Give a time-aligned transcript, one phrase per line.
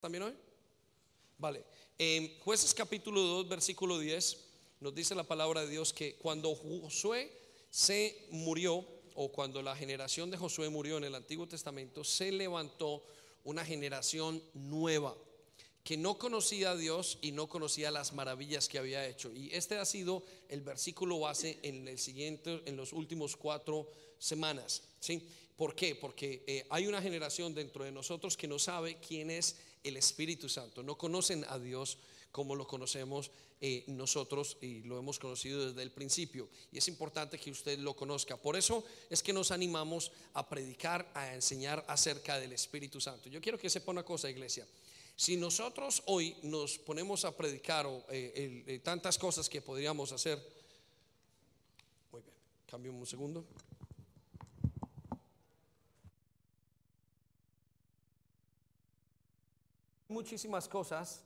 [0.00, 0.32] ¿También hoy?
[1.36, 1.62] Vale.
[1.98, 4.38] En Jueces capítulo 2, versículo 10,
[4.80, 7.30] nos dice la palabra de Dios que cuando Josué
[7.68, 13.02] se murió, o cuando la generación de Josué murió en el Antiguo Testamento, se levantó
[13.44, 15.14] una generación nueva
[15.84, 19.30] que no conocía a Dios y no conocía las maravillas que había hecho.
[19.34, 24.82] Y este ha sido el versículo base en el siguiente, en los últimos cuatro semanas.
[25.00, 25.28] ¿sí?
[25.56, 25.94] ¿Por qué?
[25.94, 30.48] Porque eh, hay una generación dentro de nosotros que no sabe quién es el Espíritu
[30.48, 30.82] Santo.
[30.82, 31.98] No conocen a Dios
[32.32, 36.48] como lo conocemos eh, nosotros y lo hemos conocido desde el principio.
[36.72, 38.36] Y es importante que usted lo conozca.
[38.36, 43.28] Por eso es que nos animamos a predicar, a enseñar acerca del Espíritu Santo.
[43.28, 44.66] Yo quiero que sepa una cosa, iglesia.
[45.16, 50.38] Si nosotros hoy nos ponemos a predicar eh, eh, tantas cosas que podríamos hacer,
[52.10, 52.34] muy bien,
[52.66, 53.44] cambio un segundo.
[60.10, 61.24] Muchísimas cosas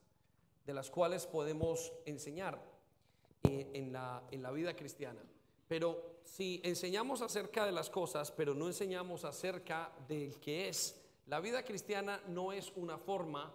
[0.66, 2.62] de las cuales podemos enseñar
[3.42, 5.22] en, la, en la vida cristiana.
[5.67, 11.41] Pero si enseñamos acerca de las cosas, pero no enseñamos acerca del que es, la
[11.41, 13.55] vida cristiana no es una forma,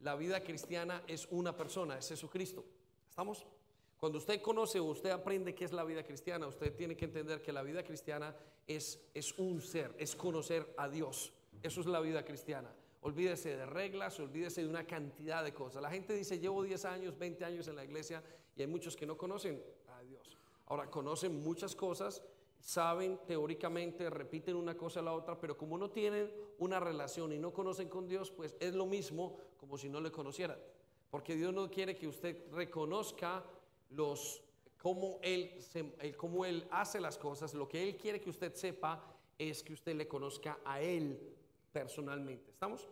[0.00, 2.64] la vida cristiana es una persona, es Jesucristo.
[3.08, 3.46] ¿Estamos?
[3.98, 7.40] Cuando usted conoce o usted aprende qué es la vida cristiana, usted tiene que entender
[7.40, 8.34] que la vida cristiana
[8.66, 11.32] es, es un ser, es conocer a Dios.
[11.62, 12.68] Eso es la vida cristiana.
[13.06, 15.80] Olvídese de reglas, olvídese de una cantidad de cosas.
[15.80, 18.20] La gente dice, llevo 10 años, 20 años en la iglesia
[18.56, 20.36] y hay muchos que no conocen a Dios.
[20.66, 22.20] Ahora, conocen muchas cosas,
[22.58, 27.38] saben teóricamente, repiten una cosa a la otra, pero como no tienen una relación y
[27.38, 30.58] no conocen con Dios, pues es lo mismo como si no le conocieran.
[31.08, 33.44] Porque Dios no quiere que usted reconozca
[33.90, 34.42] los
[34.82, 35.52] cómo él,
[36.16, 37.54] cómo él hace las cosas.
[37.54, 39.00] Lo que Él quiere que usted sepa
[39.38, 41.36] es que usted le conozca a Él
[41.72, 42.50] personalmente.
[42.50, 42.88] ¿Estamos?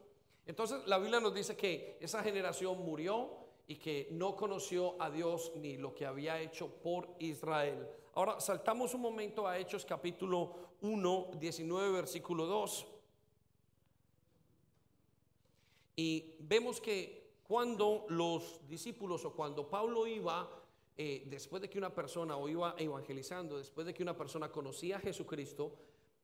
[0.46, 3.30] Entonces la Biblia nos dice que esa generación murió
[3.66, 7.88] y que no conoció a Dios ni lo que había hecho por Israel.
[8.14, 12.86] Ahora saltamos un momento a Hechos capítulo 1, 19, versículo 2.
[15.96, 20.48] Y vemos que cuando los discípulos o cuando Pablo iba,
[20.96, 24.96] eh, después de que una persona o iba evangelizando, después de que una persona conocía
[24.96, 25.72] a Jesucristo,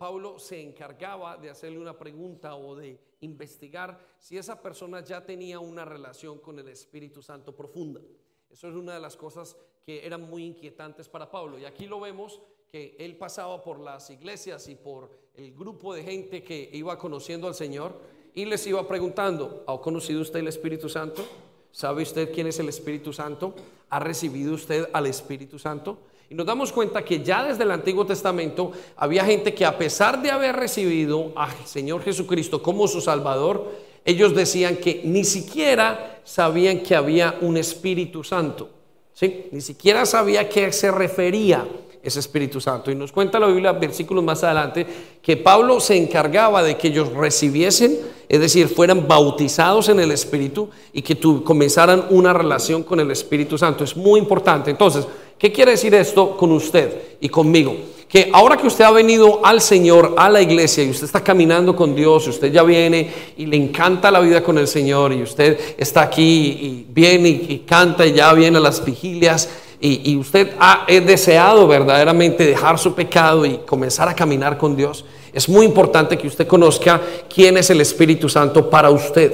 [0.01, 5.61] Pablo se encargaba de hacerle una pregunta o de investigar si esa persona ya tenía
[5.61, 8.01] una relación con el Espíritu Santo profunda.
[8.49, 11.59] Eso es una de las cosas que eran muy inquietantes para Pablo.
[11.59, 16.03] Y aquí lo vemos que él pasaba por las iglesias y por el grupo de
[16.03, 17.93] gente que iba conociendo al Señor
[18.33, 21.27] y les iba preguntando, ¿ha conocido usted el Espíritu Santo?
[21.73, 23.55] ¿Sabe usted quién es el Espíritu Santo?
[23.91, 25.99] ¿Ha recibido usted al Espíritu Santo?
[26.31, 30.23] Y nos damos cuenta que ya desde el Antiguo Testamento había gente que a pesar
[30.23, 33.69] de haber recibido al Señor Jesucristo como su Salvador,
[34.05, 38.71] ellos decían que ni siquiera sabían que había un Espíritu Santo.
[39.13, 39.47] ¿sí?
[39.51, 41.67] Ni siquiera sabía a qué se refería
[42.01, 42.93] ese Espíritu Santo.
[42.93, 44.87] Y nos cuenta la Biblia, versículos más adelante,
[45.21, 47.99] que Pablo se encargaba de que ellos recibiesen,
[48.29, 53.59] es decir, fueran bautizados en el Espíritu y que comenzaran una relación con el Espíritu
[53.59, 53.83] Santo.
[53.83, 54.71] Es muy importante.
[54.71, 55.09] Entonces,
[55.41, 57.75] ¿Qué quiere decir esto con usted y conmigo?
[58.07, 61.75] Que ahora que usted ha venido al Señor, a la iglesia, y usted está caminando
[61.75, 65.59] con Dios, usted ya viene y le encanta la vida con el Señor, y usted
[65.79, 69.49] está aquí y viene y, canta y ya viene a las vigilias,
[69.81, 75.49] y, usted ha deseado verdaderamente dejar su pecado y comenzar a caminar con Dios, es
[75.49, 77.01] muy importante que usted conozca
[77.35, 79.33] quién es el Espíritu Santo para usted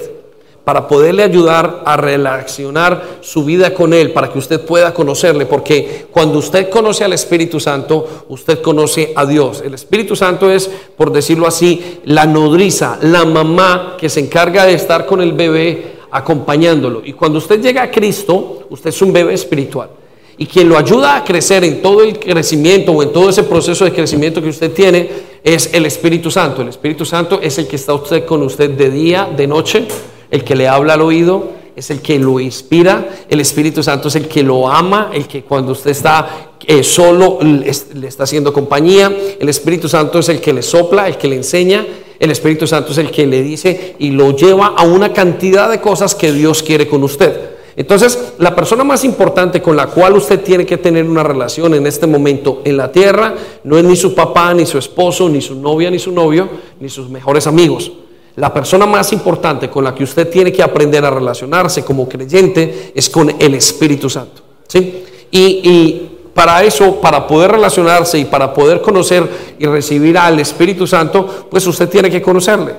[0.67, 6.07] para poderle ayudar a relacionar su vida con Él, para que usted pueda conocerle, porque
[6.11, 9.63] cuando usted conoce al Espíritu Santo, usted conoce a Dios.
[9.65, 14.75] El Espíritu Santo es, por decirlo así, la nodriza, la mamá que se encarga de
[14.75, 17.01] estar con el bebé acompañándolo.
[17.05, 19.91] Y cuando usted llega a Cristo, usted es un bebé espiritual.
[20.37, 23.85] Y quien lo ayuda a crecer en todo el crecimiento o en todo ese proceso
[23.85, 25.09] de crecimiento que usted tiene
[25.45, 26.63] es el Espíritu Santo.
[26.63, 29.87] El Espíritu Santo es el que está usted con usted de día, de noche
[30.31, 34.17] el que le habla al oído, es el que lo inspira, el Espíritu Santo es
[34.17, 39.13] el que lo ama, el que cuando usted está eh, solo le, está haciendo compañía,
[39.39, 41.87] el Espíritu Santo es el que le sopla, el que le enseña,
[42.19, 45.83] el Espíritu Santo es el que le dice y lo lleva a una cantidad de
[45.83, 47.51] cosas que Dios quiere con usted.
[47.77, 51.87] Entonces, la persona más importante con la cual usted tiene que tener una relación en
[51.87, 53.35] este momento en la tierra
[53.65, 56.49] no es ni su papá, ni su esposo, ni su novia, ni su novio,
[56.81, 57.93] ni sus mejores amigos.
[58.37, 62.93] La persona más importante con la que usted tiene que aprender a relacionarse como creyente
[62.95, 64.43] es con el Espíritu Santo.
[64.69, 65.05] ¿sí?
[65.31, 69.27] Y, para eso, para poder relacionarse y para poder conocer
[69.59, 72.75] y recibir al Espíritu Santo, pues usted tiene que conocerle.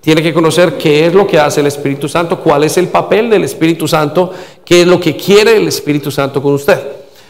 [0.00, 3.28] tiene que conocer qué es lo que hace el Espíritu Santo, cuál es el papel
[3.28, 4.32] del Espíritu Santo,
[4.64, 6.80] qué es lo que quiere el Espíritu Santo con usted.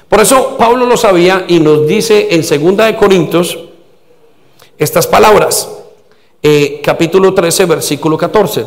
[0.09, 3.59] Por eso Pablo lo sabía y nos dice en 2 de Corintios
[4.79, 5.82] estas palabras,
[6.43, 8.67] eh, capítulo 13, versículo 14.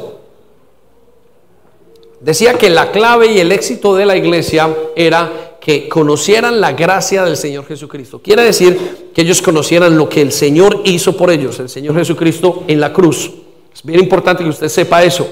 [2.22, 7.24] Decía que la clave y el éxito de la iglesia era que conocieran la gracia
[7.24, 8.22] del Señor Jesucristo.
[8.22, 12.63] Quiere decir que ellos conocieran lo que el Señor hizo por ellos, el Señor Jesucristo
[12.68, 13.31] en la cruz.
[13.74, 15.27] Es bien importante que usted sepa eso.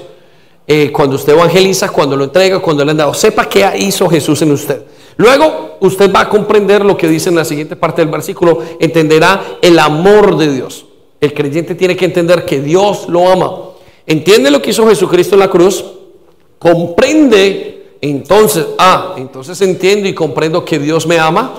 [0.66, 4.42] Eh, cuando usted evangeliza, cuando lo entrega, cuando le han dado, sepa qué hizo Jesús
[4.42, 4.82] en usted.
[5.16, 9.58] Luego usted va a comprender lo que dice en la siguiente parte del versículo, entenderá
[9.62, 10.86] el amor de Dios.
[11.20, 13.70] El creyente tiene que entender que Dios lo ama.
[14.06, 15.84] Entiende lo que hizo Jesucristo en la cruz,
[16.58, 21.54] comprende, entonces, ah, entonces entiendo y comprendo que Dios me ama,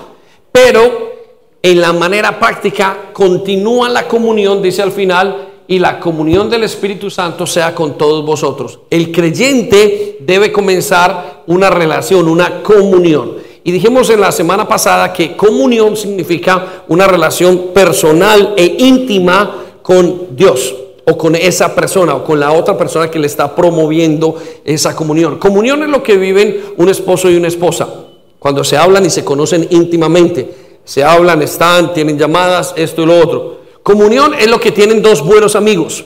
[0.52, 1.14] pero
[1.62, 7.10] en la manera práctica continúa la comunión, dice al final, y la comunión del Espíritu
[7.10, 8.80] Santo sea con todos vosotros.
[8.90, 13.38] El creyente debe comenzar una relación, una comunión.
[13.68, 20.36] Y dijimos en la semana pasada que comunión significa una relación personal e íntima con
[20.36, 24.96] Dios o con esa persona o con la otra persona que le está promoviendo esa
[24.96, 25.40] comunión.
[25.40, 27.90] Comunión es lo que viven un esposo y una esposa
[28.38, 30.48] cuando se hablan y se conocen íntimamente.
[30.84, 33.62] Se hablan, están, tienen llamadas, esto y lo otro.
[33.82, 36.06] Comunión es lo que tienen dos buenos amigos.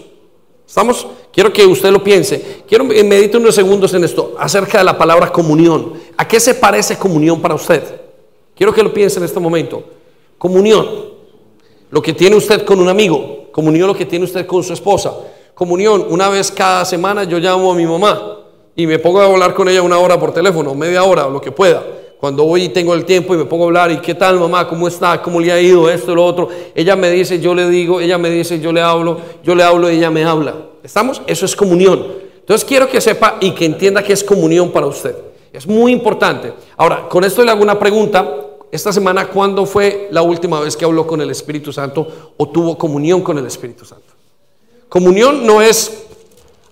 [0.69, 1.07] ¿Estamos?
[1.33, 2.62] Quiero que usted lo piense.
[2.68, 5.94] Quiero medite unos segundos en esto acerca de la palabra comunión.
[6.16, 7.83] ¿A qué se parece comunión para usted?
[8.56, 9.83] Quiero que lo piense en este momento.
[10.38, 10.88] Comunión,
[11.89, 13.48] lo que tiene usted con un amigo.
[13.51, 15.12] Comunión, lo que tiene usted con su esposa.
[15.56, 18.38] Comunión, una vez cada semana yo llamo a mi mamá
[18.75, 21.51] y me pongo a hablar con ella una hora por teléfono, media hora, lo que
[21.51, 21.83] pueda.
[22.19, 24.68] Cuando voy y tengo el tiempo y me pongo a hablar, ¿y qué tal mamá?
[24.68, 25.21] ¿Cómo está?
[25.21, 25.89] ¿Cómo le ha ido?
[25.89, 26.50] Esto, lo otro.
[26.75, 29.88] Ella me dice, yo le digo, ella me dice, yo le hablo, yo le hablo
[29.88, 30.54] ella me habla.
[30.83, 31.21] ¿Estamos?
[31.27, 32.06] Eso es comunión.
[32.39, 35.16] Entonces quiero que sepa y que entienda que es comunión para usted.
[35.54, 36.51] Es muy importante.
[36.75, 38.48] Ahora, con esto le hago una pregunta.
[38.69, 42.77] Esta semana, ¿cuándo fue la última vez que habló con el Espíritu Santo o tuvo
[42.77, 44.13] comunión con el Espíritu Santo?
[44.89, 46.04] Comunión no es,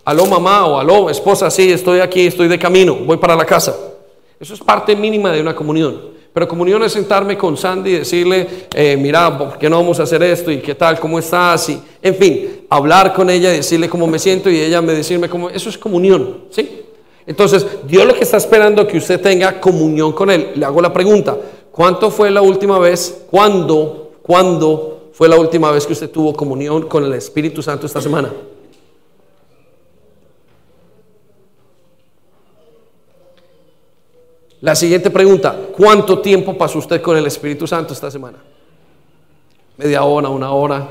[0.04, 3.76] aló mamá o aló esposa, sí, estoy aquí, estoy de camino, voy para la casa.
[4.40, 6.18] Eso es parte mínima de una comunión.
[6.34, 10.04] Pero comunión es sentarme con Sandy y decirle, eh, mira, ¿por qué no vamos a
[10.04, 10.52] hacer esto?
[10.52, 11.00] ¿Y qué tal?
[11.00, 11.70] ¿Cómo estás?
[11.70, 15.50] Y, en fin, hablar con ella, decirle cómo me siento y ella me decirme cómo...
[15.50, 16.84] Eso es comunión, ¿sí?
[17.26, 20.52] Entonces, Dios lo que está esperando que usted tenga comunión con Él.
[20.54, 21.36] Le hago la pregunta,
[21.72, 23.24] ¿cuánto fue la última vez?
[23.32, 24.12] ¿Cuándo?
[24.22, 28.32] ¿Cuándo fue la última vez que usted tuvo comunión con el Espíritu Santo esta semana?
[34.62, 38.40] La siguiente pregunta, ¿cuánto tiempo pasó usted con el Espíritu Santo esta semana?
[39.78, 40.88] Media hora, una hora.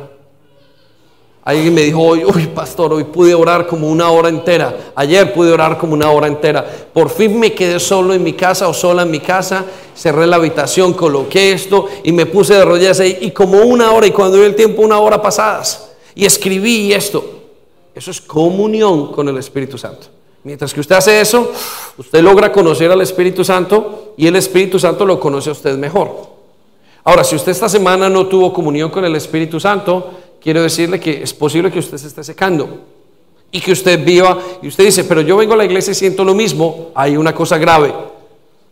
[1.42, 4.92] Alguien me dijo hoy, uy pastor, hoy pude orar como una hora entera.
[4.94, 6.64] Ayer pude orar como una hora entera.
[6.92, 9.64] Por fin me quedé solo en mi casa o sola en mi casa.
[9.96, 13.18] Cerré la habitación, coloqué esto y me puse de rodillas ahí.
[13.20, 15.92] Y como una hora, y cuando vi el tiempo, una hora pasadas.
[16.14, 17.24] Y escribí esto.
[17.94, 20.15] Eso es comunión con el Espíritu Santo.
[20.46, 21.50] Mientras que usted hace eso,
[21.98, 26.08] usted logra conocer al Espíritu Santo y el Espíritu Santo lo conoce a usted mejor.
[27.02, 30.08] Ahora, si usted esta semana no tuvo comunión con el Espíritu Santo,
[30.40, 32.78] quiero decirle que es posible que usted se esté secando
[33.50, 36.22] y que usted viva y usted dice, pero yo vengo a la iglesia y siento
[36.22, 37.92] lo mismo, hay una cosa grave.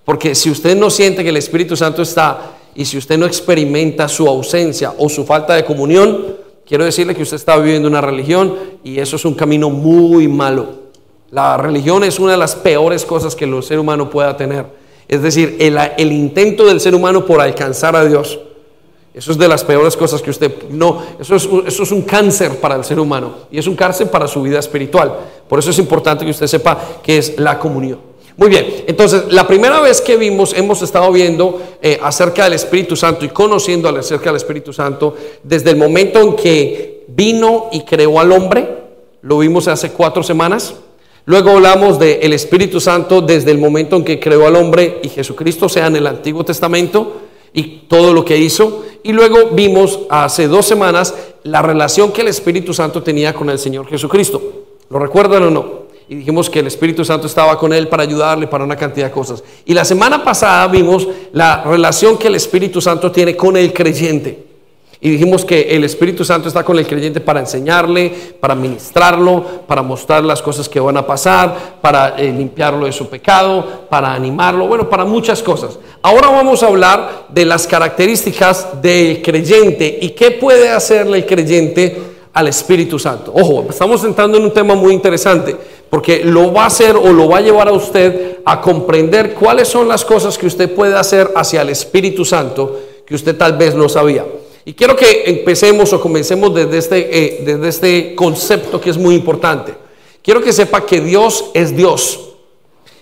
[0.05, 4.09] Porque si usted no siente que el Espíritu Santo está y si usted no experimenta
[4.09, 8.55] su ausencia o su falta de comunión, quiero decirle que usted está viviendo una religión
[8.85, 10.84] y eso es un camino muy malo.
[11.35, 14.67] La religión es una de las peores cosas que el ser humano pueda tener.
[15.09, 18.39] Es decir, el, intento del ser humano por alcanzar a Dios.
[19.13, 22.85] Eso es de las peores cosas que usted no, eso es, un cáncer para el
[22.85, 25.13] ser humano y es un cáncer para su vida espiritual.
[25.49, 27.99] Por eso es importante que usted sepa que es la comunión.
[28.37, 32.95] Muy bien, entonces la primera vez que vimos, hemos estado viendo eh, acerca del Espíritu
[32.95, 38.21] Santo y conociendo acerca del Espíritu Santo desde el momento en que vino y creó
[38.21, 38.69] al hombre,
[39.23, 40.75] lo vimos hace cuatro semanas.
[41.27, 45.69] Luego hablamos del Espíritu Santo desde el momento en que creó al hombre y Jesucristo,
[45.71, 47.23] sea en el Antiguo Testamento
[47.55, 48.85] y todo lo que hizo.
[49.03, 51.15] Y luego vimos hace dos semanas
[51.45, 54.43] la relación que el Espíritu Santo tenía con el Señor Jesucristo.
[54.91, 55.85] ¿Lo recuerdan o no?
[56.11, 59.13] Y dijimos que el Espíritu Santo estaba con él para ayudarle para una cantidad de
[59.13, 59.43] cosas.
[59.65, 64.54] Y la semana pasada vimos la relación que el Espíritu Santo tiene con el creyente.
[65.05, 69.83] Y dijimos que el Espíritu Santo está con el creyente para enseñarle, para ministrarlo, para
[69.83, 74.67] mostrar las cosas que van a pasar, para eh, limpiarlo de su pecado, para animarlo,
[74.67, 75.79] bueno, para muchas cosas.
[76.01, 82.01] Ahora vamos a hablar de las características del creyente y qué puede hacerle el creyente
[82.33, 83.31] al Espíritu Santo.
[83.37, 85.55] Ojo, estamos entrando en un tema muy interesante
[85.91, 89.69] porque lo va a hacer o lo va a llevar a usted a comprender cuáles
[89.69, 93.75] son las cosas que usted puede hacer hacia el Espíritu Santo que usted tal vez
[93.75, 94.25] no sabía.
[94.65, 99.15] Y quiero que empecemos o comencemos desde este, eh, desde este concepto que es muy
[99.15, 99.75] importante.
[100.23, 102.31] Quiero que sepa que Dios es Dios.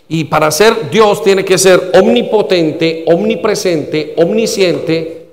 [0.08, 5.28] Y para ser Dios tiene que ser omnipotente, omnipresente, omnisciente,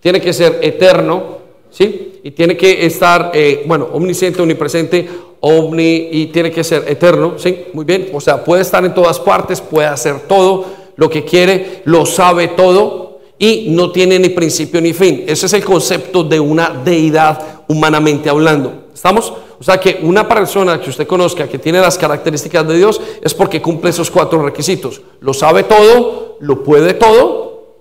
[0.00, 1.38] tiene que ser eterno,
[1.70, 2.20] ¿sí?
[2.24, 5.08] Y tiene que estar, eh, bueno, omnisciente, omnipresente,
[5.40, 7.66] omni, y tiene que ser eterno, ¿sí?
[7.72, 10.66] Muy bien, o sea, puede estar en todas partes, puede hacer todo
[10.96, 13.07] lo que quiere, lo sabe todo
[13.38, 15.24] y no tiene ni principio ni fin.
[15.26, 18.88] Ese es el concepto de una deidad humanamente hablando.
[18.92, 19.32] ¿Estamos?
[19.60, 23.34] O sea que una persona que usted conozca que tiene las características de Dios es
[23.34, 25.00] porque cumple esos cuatro requisitos.
[25.20, 27.74] Lo sabe todo, lo puede todo,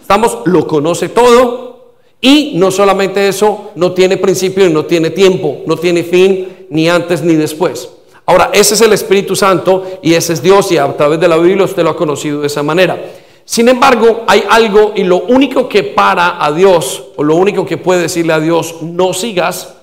[0.00, 5.62] estamos, lo conoce todo y no solamente eso, no tiene principio y no tiene tiempo,
[5.66, 7.88] no tiene fin ni antes ni después.
[8.24, 11.36] Ahora, ese es el Espíritu Santo y ese es Dios y a través de la
[11.36, 13.00] Biblia usted lo ha conocido de esa manera.
[13.46, 17.78] Sin embargo, hay algo y lo único que para a Dios o lo único que
[17.78, 19.76] puede decirle a Dios no sigas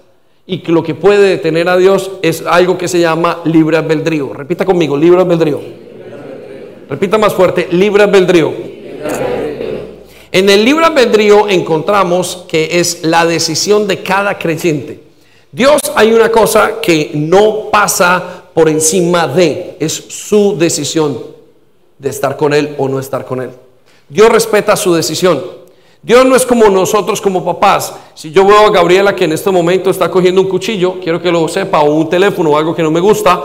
[0.45, 4.33] y lo que puede detener a Dios es algo que se llama libre albedrío.
[4.33, 5.61] Repita conmigo, libre albedrío.
[6.89, 8.53] Repita más fuerte, libre albedrío.
[10.29, 14.99] En el libre albedrío encontramos que es la decisión de cada creyente.
[15.53, 21.32] Dios hay una cosa que no pasa por encima de, es su decisión
[21.97, 23.51] de estar con Él o no estar con Él.
[24.09, 25.41] Dios respeta su decisión.
[26.01, 27.95] Dios no es como nosotros como papás.
[28.13, 31.31] Si yo veo a Gabriela que en este momento está cogiendo un cuchillo, quiero que
[31.31, 33.41] lo sepa, o un teléfono o algo que no me gusta,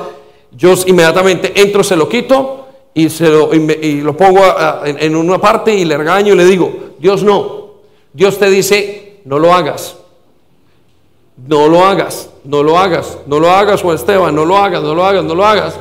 [0.51, 4.41] yo inmediatamente entro, se lo quito y, se lo, y, lo pongo
[4.85, 7.69] en, en una parte y le regaño y le digo, Dios no.
[8.13, 9.97] Dios te dice, no lo hagas.
[11.47, 14.95] No lo hagas, no lo hagas, no lo hagas, Juan Esteban, no lo hagas, no
[14.95, 15.79] lo hagas, no lo hagas.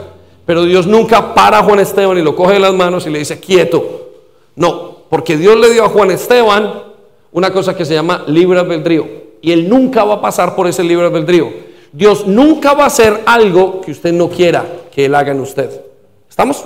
[0.48, 3.20] Pero Dios nunca para a Juan Esteban y lo coge de las manos y le
[3.20, 4.12] dice, quieto.
[4.56, 6.84] No, porque Dios le dio a Juan Esteban
[7.34, 9.06] una cosa que se llama libre albedrío.
[9.42, 11.52] Y él nunca va a pasar por ese libre albedrío.
[11.92, 15.82] Dios nunca va a hacer algo que usted no quiera que él haga en usted.
[16.30, 16.64] ¿Estamos?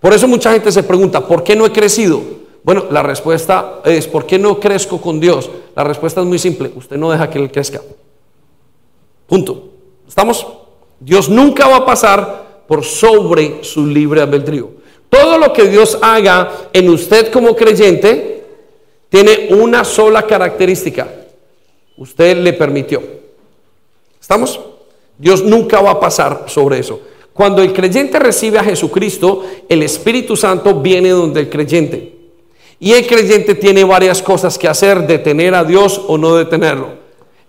[0.00, 2.20] Por eso mucha gente se pregunta, ¿por qué no he crecido?
[2.64, 5.48] Bueno, la respuesta es, ¿por qué no crezco con Dios?
[5.76, 7.80] La respuesta es muy simple, usted no deja que Él crezca.
[9.28, 9.68] Punto.
[10.08, 10.44] ¿Estamos?
[10.98, 14.70] Dios nunca va a pasar por sobre su libre albedrío.
[15.08, 18.44] Todo lo que Dios haga en usted como creyente
[19.08, 21.08] tiene una sola característica.
[21.96, 23.02] Usted le permitió.
[24.20, 24.60] ¿Estamos?
[25.18, 27.00] Dios nunca va a pasar sobre eso.
[27.32, 32.14] Cuando el creyente recibe a Jesucristo, el Espíritu Santo viene donde el creyente.
[32.78, 36.99] Y el creyente tiene varias cosas que hacer, detener a Dios o no detenerlo.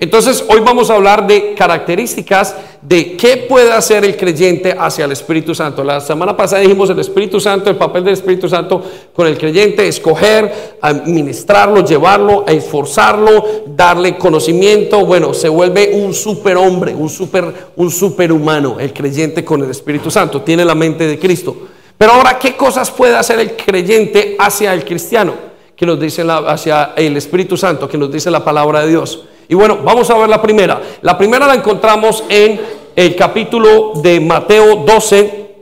[0.02, 5.12] Entonces, hoy vamos a hablar de características de qué puede hacer el creyente hacia el
[5.12, 5.84] Espíritu Santo.
[5.84, 9.88] La semana pasada dijimos el Espíritu Santo, el papel del Espíritu Santo con el creyente,
[9.88, 15.06] escoger, administrarlo, llevarlo, esforzarlo, darle conocimiento.
[15.06, 20.42] Bueno, se vuelve un superhombre, un super, un superhumano, el creyente con el Espíritu Santo.
[20.42, 21.56] Tiene la mente de Cristo.
[21.96, 25.36] Pero ahora, ¿qué cosas puede hacer el creyente hacia el cristiano?
[25.76, 29.26] Que nos dice la, hacia el Espíritu Santo, que nos dice la palabra de Dios.
[29.52, 30.82] Y bueno, vamos a ver la primera.
[31.02, 32.58] La primera la encontramos en
[32.96, 35.56] el capítulo de Mateo 12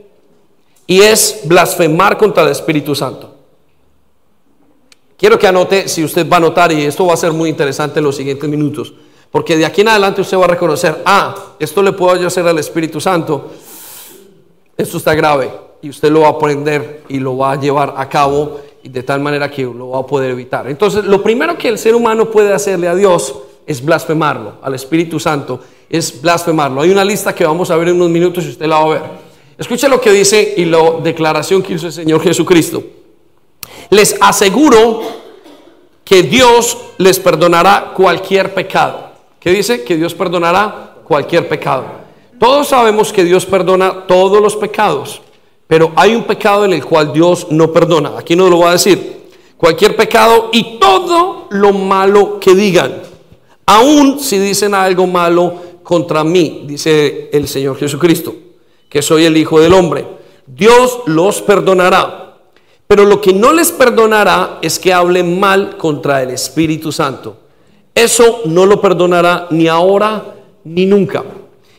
[0.86, 3.34] y es blasfemar contra el Espíritu Santo.
[5.18, 7.98] Quiero que anote, si usted va a anotar, y esto va a ser muy interesante
[7.98, 8.94] en los siguientes minutos,
[9.28, 12.46] porque de aquí en adelante usted va a reconocer, ah, esto le puedo yo hacer
[12.46, 13.50] al Espíritu Santo,
[14.76, 15.50] esto está grave,
[15.82, 19.18] y usted lo va a aprender y lo va a llevar a cabo de tal
[19.18, 20.68] manera que lo va a poder evitar.
[20.68, 23.34] Entonces, lo primero que el ser humano puede hacerle a Dios
[23.66, 26.80] es blasfemarlo, al Espíritu Santo, es blasfemarlo.
[26.80, 28.88] Hay una lista que vamos a ver en unos minutos y usted la va a
[28.88, 29.02] ver.
[29.58, 32.82] Escuche lo que dice y la declaración que hizo el Señor Jesucristo.
[33.90, 35.02] Les aseguro
[36.04, 39.10] que Dios les perdonará cualquier pecado.
[39.38, 39.84] ¿Qué dice?
[39.84, 41.84] Que Dios perdonará cualquier pecado.
[42.38, 45.20] Todos sabemos que Dios perdona todos los pecados,
[45.66, 48.12] pero hay un pecado en el cual Dios no perdona.
[48.18, 49.28] Aquí no lo va a decir.
[49.56, 53.02] Cualquier pecado y todo lo malo que digan.
[53.70, 58.34] Aún si dicen algo malo contra mí, dice el Señor Jesucristo,
[58.88, 60.04] que soy el Hijo del Hombre,
[60.44, 62.34] Dios los perdonará.
[62.88, 67.36] Pero lo que no les perdonará es que hablen mal contra el Espíritu Santo.
[67.94, 70.34] Eso no lo perdonará ni ahora
[70.64, 71.22] ni nunca.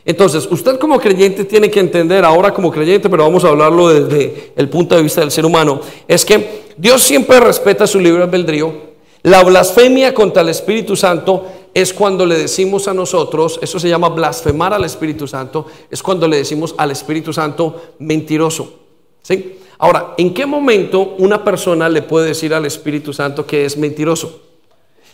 [0.02, 4.54] Entonces, usted como creyente tiene que entender, ahora como creyente, pero vamos a hablarlo desde
[4.56, 8.92] el punto de vista del ser humano, es que Dios siempre respeta su libre albedrío.
[9.24, 11.44] La blasfemia contra el Espíritu Santo
[11.74, 16.28] es cuando le decimos a nosotros, eso se llama blasfemar al Espíritu Santo, es cuando
[16.28, 18.80] le decimos al Espíritu Santo mentiroso.
[19.22, 19.58] ¿Sí?
[19.78, 24.42] Ahora, ¿en qué momento una persona le puede decir al Espíritu Santo que es mentiroso?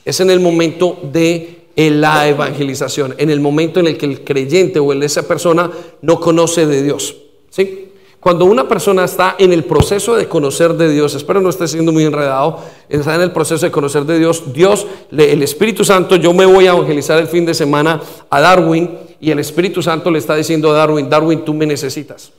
[0.05, 4.81] Es en el momento de la evangelización, en el momento en el que el creyente
[4.81, 5.71] o esa persona
[6.03, 7.17] no conoce de Dios.
[7.51, 7.88] ¿Sí?
[8.29, 11.93] Cuando una persona está en el proceso de conocer de Dios, espero no esté siendo
[11.93, 16.35] muy enredado, está en el proceso de conocer de Dios, Dios, el Espíritu Santo, yo
[16.35, 20.19] me voy a evangelizar el fin de semana a Darwin y el Espíritu Santo le
[20.19, 22.31] está diciendo a Darwin, Darwin, tú me necesitas.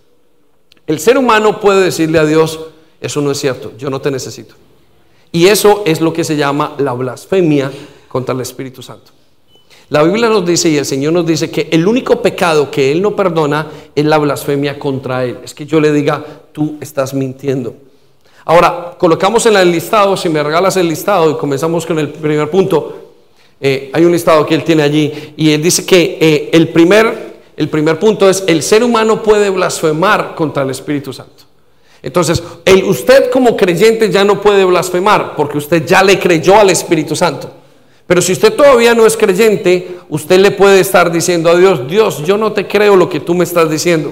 [0.86, 2.67] El ser humano puede decirle a Dios,
[3.01, 4.53] eso no es cierto, yo no te necesito.
[5.31, 7.72] Y eso es lo que se llama la blasfemia
[8.10, 9.10] contra el Espíritu Santo.
[9.89, 13.01] La Biblia nos dice y el Señor nos dice que el único pecado que Él
[13.01, 15.39] no perdona es la blasfemia contra Él.
[15.43, 17.75] Es que yo le diga, tú estás mintiendo.
[18.46, 22.50] Ahora, colocamos en el listado, si me regalas el listado y comenzamos con el primer
[22.51, 23.13] punto,
[23.60, 27.41] eh, hay un listado que Él tiene allí y Él dice que eh, el, primer,
[27.58, 31.46] el primer punto es, el ser humano puede blasfemar contra el Espíritu Santo.
[32.03, 36.69] Entonces, el, usted como creyente ya no puede blasfemar porque usted ya le creyó al
[36.69, 37.59] Espíritu Santo.
[38.10, 42.25] Pero si usted todavía no es creyente, usted le puede estar diciendo a Dios, Dios,
[42.25, 44.12] yo no te creo lo que tú me estás diciendo.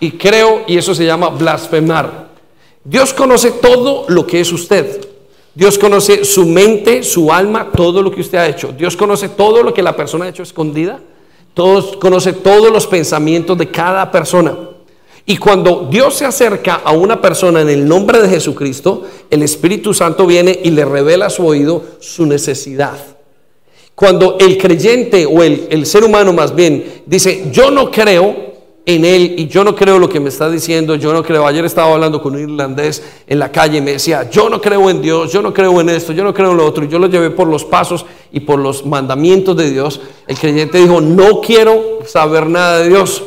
[0.00, 2.28] Y creo, y eso se llama blasfemar.
[2.82, 5.06] Dios conoce todo lo que es usted.
[5.54, 8.72] Dios conoce su mente, su alma, todo lo que usted ha hecho.
[8.72, 10.98] Dios conoce todo lo que la persona ha hecho escondida.
[11.54, 14.56] Dios conoce todos los pensamientos de cada persona.
[15.26, 19.94] Y cuando Dios se acerca a una persona en el nombre de Jesucristo, el Espíritu
[19.94, 22.98] Santo viene y le revela a su oído su necesidad.
[23.94, 28.52] Cuando el creyente o el, ser humano más bien dice, yo no creo
[28.84, 31.64] en él y yo no creo lo que me está diciendo, yo no creo, ayer
[31.64, 35.00] estaba hablando con un irlandés en la calle y me decía, yo no creo en
[35.00, 37.06] Dios, yo no creo en esto, yo no creo en lo otro, y yo lo
[37.06, 42.00] llevé por los pasos y por los mandamientos de Dios, el creyente dijo, no quiero
[42.04, 43.22] saber nada de Dios.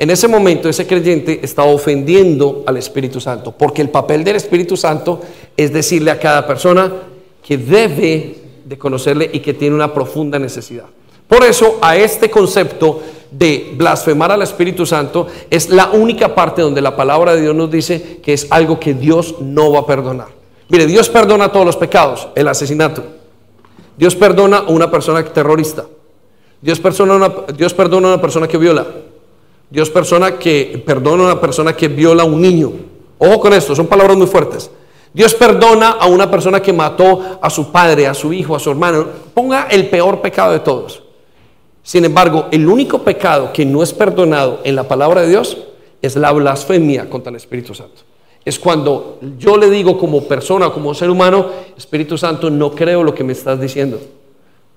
[0.00, 4.74] En ese momento ese creyente está ofendiendo al Espíritu Santo, porque el papel del Espíritu
[4.74, 5.20] Santo
[5.54, 6.90] es decirle a cada persona
[7.46, 8.34] que debe
[8.64, 10.86] de conocerle y que tiene una profunda necesidad.
[11.28, 16.80] Por eso a este concepto de blasfemar al Espíritu Santo es la única parte donde
[16.80, 20.28] la palabra de Dios nos dice que es algo que Dios no va a perdonar.
[20.70, 23.04] Mire, Dios perdona todos los pecados, el asesinato.
[23.98, 25.84] Dios perdona a una persona terrorista.
[26.62, 28.86] Dios, perdona Dios perdona a una persona que viola.
[29.70, 32.72] Dios persona que perdona a una persona que viola a un niño.
[33.18, 34.70] Ojo con esto, son palabras muy fuertes.
[35.12, 38.70] Dios perdona a una persona que mató a su padre, a su hijo, a su
[38.70, 39.06] hermano.
[39.34, 41.02] Ponga el peor pecado de todos.
[41.82, 45.56] Sin embargo, el único pecado que no es perdonado en la palabra de Dios
[46.02, 48.02] es la blasfemia contra el Espíritu Santo.
[48.44, 53.14] Es cuando yo le digo como persona, como ser humano, Espíritu Santo, no creo lo
[53.14, 54.00] que me estás diciendo.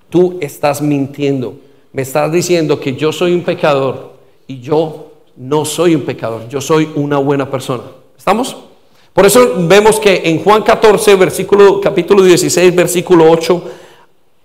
[0.10, 1.56] Tú estás mintiendo.
[1.94, 4.13] Me estás diciendo que yo soy un pecador,
[4.48, 7.84] y yo no soy un pecador, yo soy una buena persona.
[8.18, 8.56] ¿Estamos?
[9.14, 13.64] Por eso vemos que en Juan 14, versículo, capítulo 16, versículo 8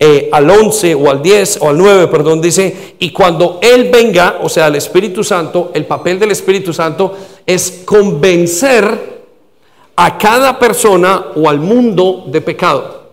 [0.00, 4.38] eh, al 11 o al 10 o al 9, perdón, dice, y cuando Él venga,
[4.42, 9.18] o sea, el Espíritu Santo, el papel del Espíritu Santo es convencer
[9.96, 13.08] a cada persona o al mundo de pecado.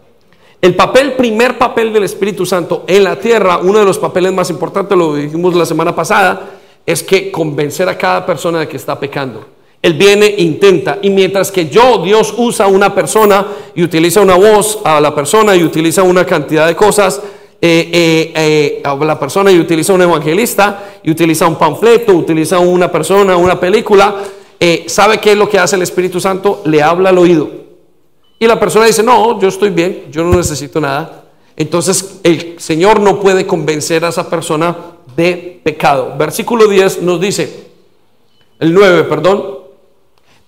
[0.61, 4.49] El papel, primer papel del Espíritu Santo en la tierra, uno de los papeles más
[4.51, 8.99] importantes, lo dijimos la semana pasada, es que convencer a cada persona de que está
[8.99, 9.45] pecando.
[9.81, 13.45] Él viene, intenta, y mientras que yo, Dios usa una persona
[13.75, 17.21] y utiliza una voz a la persona y utiliza una cantidad de cosas,
[17.61, 22.59] eh, eh, eh, a la persona y utiliza un evangelista y utiliza un panfleto, utiliza
[22.59, 24.15] una persona, una película,
[24.87, 26.61] ¿sabe qué es lo que hace el Espíritu Santo?
[26.65, 27.49] Le habla al oído.
[28.39, 31.25] Y la persona dice, no, yo estoy bien, yo no necesito nada.
[31.55, 34.75] Entonces el Señor no puede convencer a esa persona
[35.15, 36.15] de pecado.
[36.17, 37.65] Versículo 10 nos dice,
[38.59, 39.59] el 9, perdón,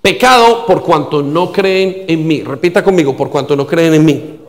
[0.01, 2.41] pecado por cuanto no creen en mí.
[2.41, 4.39] Repita conmigo, por cuanto no creen en mí.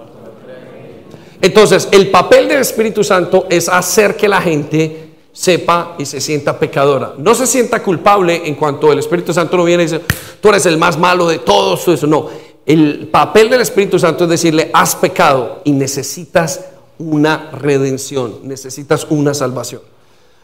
[1.40, 6.58] Entonces, el papel del Espíritu Santo es hacer que la gente sepa y se sienta
[6.58, 7.14] pecadora.
[7.16, 10.00] No se sienta culpable en cuanto el Espíritu Santo no viene y dice,
[10.40, 12.06] tú eres el más malo de todos, eso.
[12.08, 12.28] No,
[12.66, 16.66] el papel del Espíritu Santo es decirle, has pecado y necesitas
[16.98, 19.80] una redención, necesitas una salvación.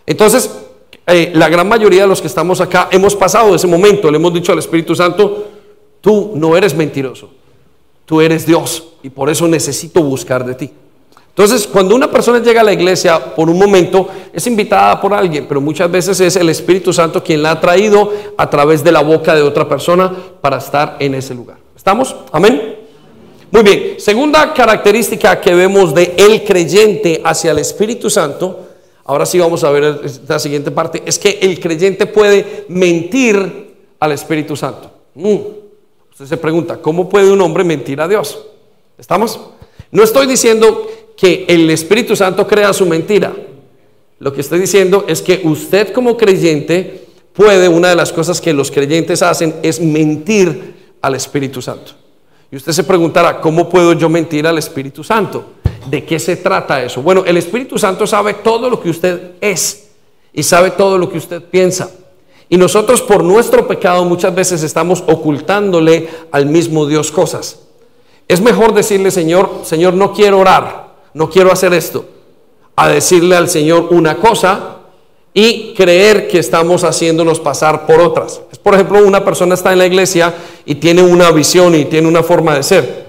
[0.06, 0.50] Entonces,
[1.06, 4.32] eh, la gran mayoría de los que estamos acá hemos pasado ese momento, le hemos
[4.32, 5.48] dicho al Espíritu Santo,
[6.00, 7.30] tú no eres mentiroso,
[8.04, 10.70] tú eres Dios y por eso necesito buscar de ti.
[11.28, 15.46] Entonces, cuando una persona llega a la iglesia por un momento, es invitada por alguien,
[15.48, 19.02] pero muchas veces es el Espíritu Santo quien la ha traído a través de la
[19.02, 21.56] boca de otra persona para estar en ese lugar.
[21.76, 22.14] ¿Estamos?
[22.30, 22.76] Amén.
[23.50, 28.60] Muy bien, segunda característica que vemos de el creyente hacia el Espíritu Santo,
[29.04, 34.12] ahora sí vamos a ver la siguiente parte, es que el creyente puede mentir al
[34.12, 34.90] Espíritu Santo.
[35.14, 35.38] Mm.
[36.10, 38.46] Usted se pregunta, ¿cómo puede un hombre mentir a Dios?
[38.96, 39.40] ¿Estamos?
[39.90, 43.32] No estoy diciendo que el Espíritu Santo crea su mentira.
[44.20, 48.52] Lo que estoy diciendo es que usted como creyente puede, una de las cosas que
[48.52, 51.92] los creyentes hacen es mentir al Espíritu Santo.
[52.50, 55.44] Y usted se preguntará, ¿cómo puedo yo mentir al Espíritu Santo?
[55.87, 57.03] ¿De qué se trata eso?
[57.03, 59.88] Bueno, el Espíritu Santo sabe todo lo que usted es
[60.33, 61.90] y sabe todo lo que usted piensa.
[62.49, 67.61] Y nosotros por nuestro pecado muchas veces estamos ocultándole al mismo Dios cosas.
[68.29, 72.07] Es mejor decirle, Señor, Señor, no quiero orar, no quiero hacer esto,
[72.77, 74.79] a decirle al Señor una cosa
[75.35, 78.40] y creer que estamos haciéndonos pasar por otras.
[78.62, 82.23] Por ejemplo, una persona está en la iglesia y tiene una visión y tiene una
[82.23, 83.03] forma de ser.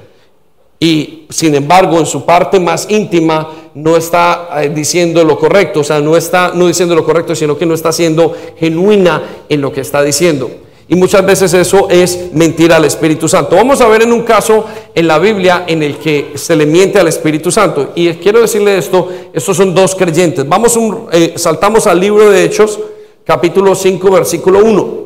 [0.79, 5.83] Y sin embargo, en su parte más íntima no está eh, diciendo lo correcto, o
[5.83, 9.71] sea, no está no diciendo lo correcto, sino que no está siendo genuina en lo
[9.71, 10.49] que está diciendo.
[10.87, 13.55] Y muchas veces eso es mentir al Espíritu Santo.
[13.55, 16.99] Vamos a ver en un caso en la Biblia en el que se le miente
[16.99, 17.91] al Espíritu Santo.
[17.95, 20.47] Y quiero decirle esto, estos son dos creyentes.
[20.47, 22.79] Vamos, un, eh, saltamos al libro de Hechos,
[23.23, 25.04] capítulo 5, versículo 1.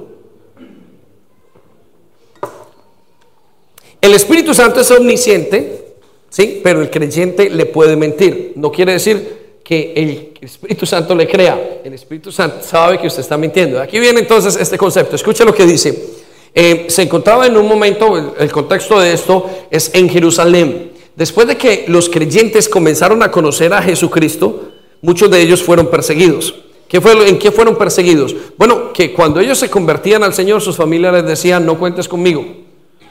[4.01, 5.95] El Espíritu Santo es omnisciente,
[6.29, 6.61] ¿sí?
[6.63, 8.53] Pero el creyente le puede mentir.
[8.55, 11.81] No quiere decir que el Espíritu Santo le crea.
[11.83, 13.81] El Espíritu Santo sabe que usted está mintiendo.
[13.81, 15.15] Aquí viene entonces este concepto.
[15.15, 16.19] Escuche lo que dice.
[16.55, 20.93] Eh, se encontraba en un momento, el, contexto de esto es en Jerusalén.
[21.15, 24.69] Después de que los creyentes comenzaron a conocer a Jesucristo,
[25.01, 26.55] muchos de ellos fueron perseguidos.
[26.87, 28.35] ¿Qué fue, ¿En qué fueron perseguidos?
[28.57, 32.68] Bueno, que cuando ellos se convertían al Señor, sus familias les decían, no cuentes conmigo.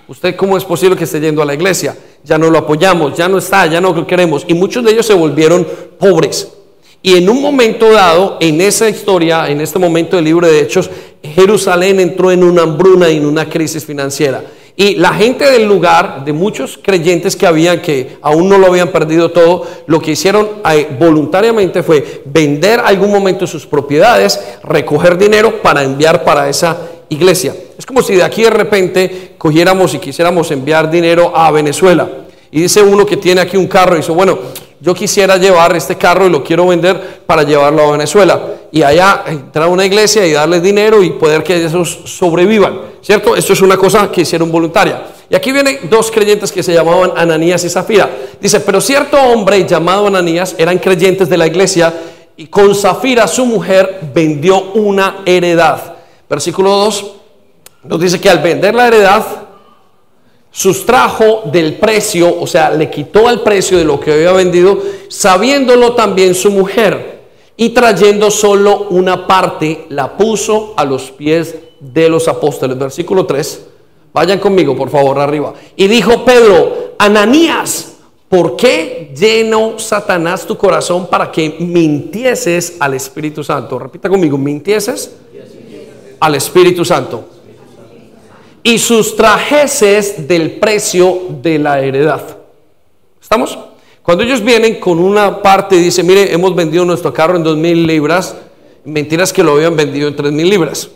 [0.08, 1.94] ¿Usted cómo es posible que esté yendo a la iglesia?
[2.24, 4.42] Ya no lo apoyamos, ya no está, ya no lo queremos.
[4.48, 5.68] Y muchos de ellos se volvieron
[5.98, 6.48] pobres.
[7.02, 10.88] Y en un momento dado, en esa historia, en este momento del libro de Hechos,
[11.22, 14.42] Jerusalén entró en una hambruna y en una crisis financiera.
[14.76, 18.88] Y la gente del lugar, de muchos creyentes que habían, que aún no lo habían
[18.88, 25.60] perdido todo, lo que hicieron eh, voluntariamente fue vender algún momento sus propiedades, recoger dinero
[25.60, 27.54] para enviar para esa iglesia.
[27.76, 32.08] Es como si de aquí de repente cogiéramos y quisiéramos enviar dinero a Venezuela.
[32.50, 34.38] Y dice uno que tiene aquí un carro y dice, bueno,
[34.80, 38.40] yo quisiera llevar este carro y lo quiero vender para llevarlo a Venezuela.
[38.70, 42.80] Y allá entrar a una iglesia y darles dinero y poder que esos sobrevivan.
[43.00, 43.36] ¿Cierto?
[43.36, 45.02] Esto es una cosa que hicieron voluntaria.
[45.30, 48.08] Y aquí vienen dos creyentes que se llamaban Ananías y Zafira.
[48.40, 51.92] Dice, pero cierto hombre llamado Ananías eran creyentes de la iglesia
[52.36, 55.94] y con Zafira su mujer vendió una heredad.
[56.28, 57.17] Versículo 2
[57.84, 59.24] nos dice que al vender la heredad,
[60.50, 65.94] sustrajo del precio, o sea, le quitó el precio de lo que había vendido, sabiéndolo
[65.94, 67.18] también su mujer,
[67.56, 72.78] y trayendo solo una parte, la puso a los pies de los apóstoles.
[72.78, 73.66] Versículo 3.
[74.12, 75.54] Vayan conmigo, por favor, arriba.
[75.76, 77.96] Y dijo Pedro, Ananías,
[78.28, 83.78] ¿por qué llenó Satanás tu corazón para que mintieses al Espíritu Santo?
[83.78, 85.16] Repita conmigo, mintieses
[86.20, 87.37] al Espíritu Santo
[88.68, 92.20] y sustrajeses del precio de la heredad.
[93.18, 93.58] ¿Estamos?
[94.02, 97.56] Cuando ellos vienen con una parte y dicen, mire, hemos vendido nuestro carro en dos
[97.56, 98.36] mil libras,
[98.84, 100.90] mentiras que lo habían vendido en tres mil libras.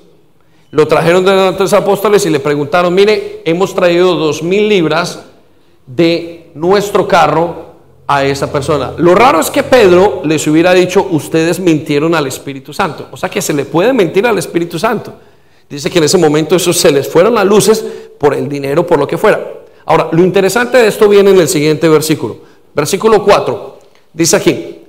[0.70, 5.22] Lo trajeron de los apóstoles y le preguntaron, mire, hemos traído dos mil libras
[5.87, 7.72] de nuestro carro
[8.06, 8.92] a esa persona.
[8.98, 13.08] Lo raro es que Pedro les hubiera dicho, ustedes mintieron al Espíritu Santo.
[13.11, 15.14] O sea que se le puede mentir al Espíritu Santo.
[15.72, 17.82] Dice que en ese momento eso se les fueron las luces
[18.18, 19.42] por el dinero, por lo que fuera.
[19.87, 22.40] Ahora, lo interesante de esto viene en el siguiente versículo.
[22.74, 23.78] Versículo 4.
[24.12, 24.80] Dice aquí,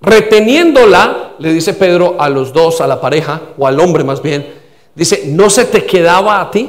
[0.00, 4.52] reteniéndola, le dice Pedro a los dos, a la pareja, o al hombre más bien,
[4.96, 6.68] dice, no se te quedaba a ti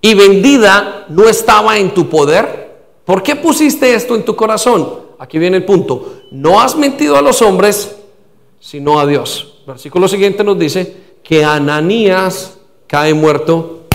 [0.00, 2.74] y vendida no estaba en tu poder.
[3.04, 5.00] ¿Por qué pusiste esto en tu corazón?
[5.18, 6.20] Aquí viene el punto.
[6.30, 7.96] No has mentido a los hombres,
[8.60, 9.56] sino a Dios.
[9.66, 13.86] Versículo siguiente nos dice, que Ananías cae muerto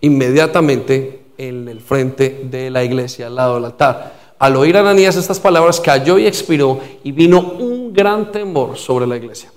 [0.00, 4.20] inmediatamente en el frente de la iglesia, al lado del altar.
[4.38, 9.16] Al oír Ananías estas palabras, cayó y expiró y vino un gran temor sobre la
[9.16, 9.52] iglesia.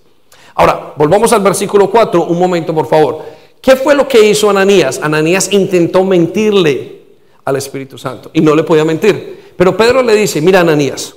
[0.54, 3.24] Ahora, volvamos al versículo 4, un momento por favor.
[3.62, 5.00] ¿Qué fue lo que hizo Ananías?
[5.02, 7.02] Ananías intentó mentirle
[7.44, 9.54] al Espíritu Santo y no le podía mentir.
[9.58, 11.16] Pero Pedro le dice, mira Ananías,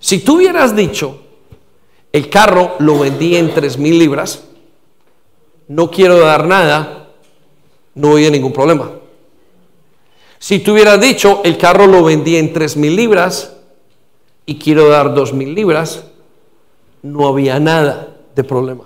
[0.00, 1.20] si tú hubieras dicho,
[2.12, 4.44] el carro lo vendí en tres mil libras,
[5.68, 7.10] no quiero dar nada,
[7.94, 8.90] no había ningún problema.
[10.38, 13.56] Si tú hubieras dicho, el carro lo vendí en tres mil libras
[14.46, 16.04] y quiero dar dos mil libras,
[17.02, 18.84] no había nada de problema.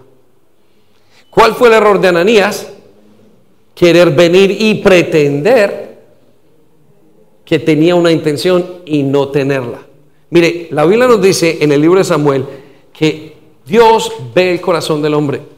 [1.31, 2.69] ¿Cuál fue el error de Ananías?
[3.75, 5.99] Querer venir y pretender
[7.45, 9.83] que tenía una intención y no tenerla.
[10.31, 12.47] Mire, la Biblia nos dice en el libro de Samuel
[12.93, 15.52] que Dios ve el corazón del hombre.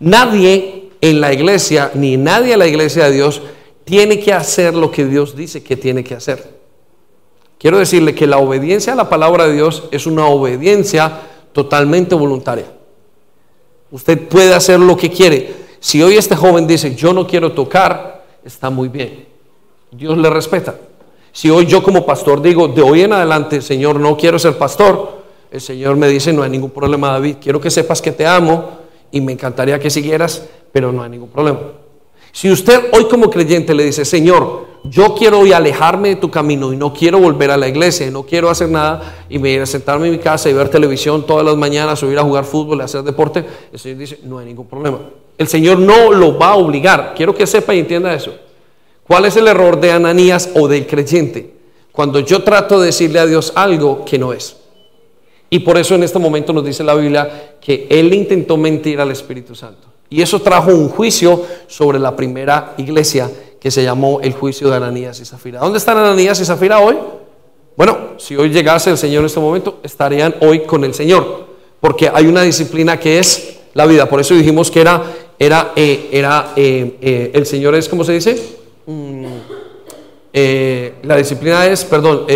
[0.00, 3.42] Nadie en la iglesia, ni nadie en la iglesia de Dios,
[3.84, 6.58] tiene que hacer lo que Dios dice que tiene que hacer.
[7.58, 11.20] Quiero decirle que la obediencia a la palabra de Dios es una obediencia
[11.52, 12.66] totalmente voluntaria.
[13.90, 15.54] Usted puede hacer lo que quiere.
[15.80, 19.26] Si hoy este joven dice, yo no quiero tocar, está muy bien.
[19.90, 20.76] Dios le respeta.
[21.32, 25.20] Si hoy yo como pastor digo, de hoy en adelante, Señor, no quiero ser pastor,
[25.50, 27.36] el Señor me dice, no hay ningún problema, David.
[27.40, 28.79] Quiero que sepas que te amo
[29.12, 31.60] y me encantaría que siguieras, pero no hay ningún problema.
[32.32, 36.72] Si usted hoy como creyente le dice, Señor, yo quiero hoy alejarme de tu camino
[36.72, 39.60] y no quiero volver a la iglesia y no quiero hacer nada y me ir
[39.60, 42.44] a sentarme en mi casa y ver televisión todas las mañanas o ir a jugar
[42.44, 45.00] fútbol hacer deporte, el Señor dice, no hay ningún problema.
[45.36, 47.14] El Señor no lo va a obligar.
[47.16, 48.32] Quiero que sepa y entienda eso.
[49.06, 51.54] ¿Cuál es el error de Ananías o del creyente?
[51.92, 54.59] Cuando yo trato de decirle a Dios algo que no es.
[55.50, 59.10] Y por eso en este momento nos dice la Biblia que él intentó mentir al
[59.10, 59.88] Espíritu Santo.
[60.08, 64.76] Y eso trajo un juicio sobre la primera iglesia que se llamó el juicio de
[64.76, 65.60] Ananías y Zafira.
[65.60, 66.96] ¿Dónde están Ananías y Zafira hoy?
[67.76, 71.46] Bueno, si hoy llegase el Señor en este momento, estarían hoy con el Señor,
[71.80, 74.08] porque hay una disciplina que es la vida.
[74.08, 75.02] Por eso dijimos que era,
[75.38, 78.36] era, eh, era eh, eh, el Señor es, ¿cómo se dice?
[78.86, 79.24] Mm,
[81.02, 82.26] la disciplina es, perdón,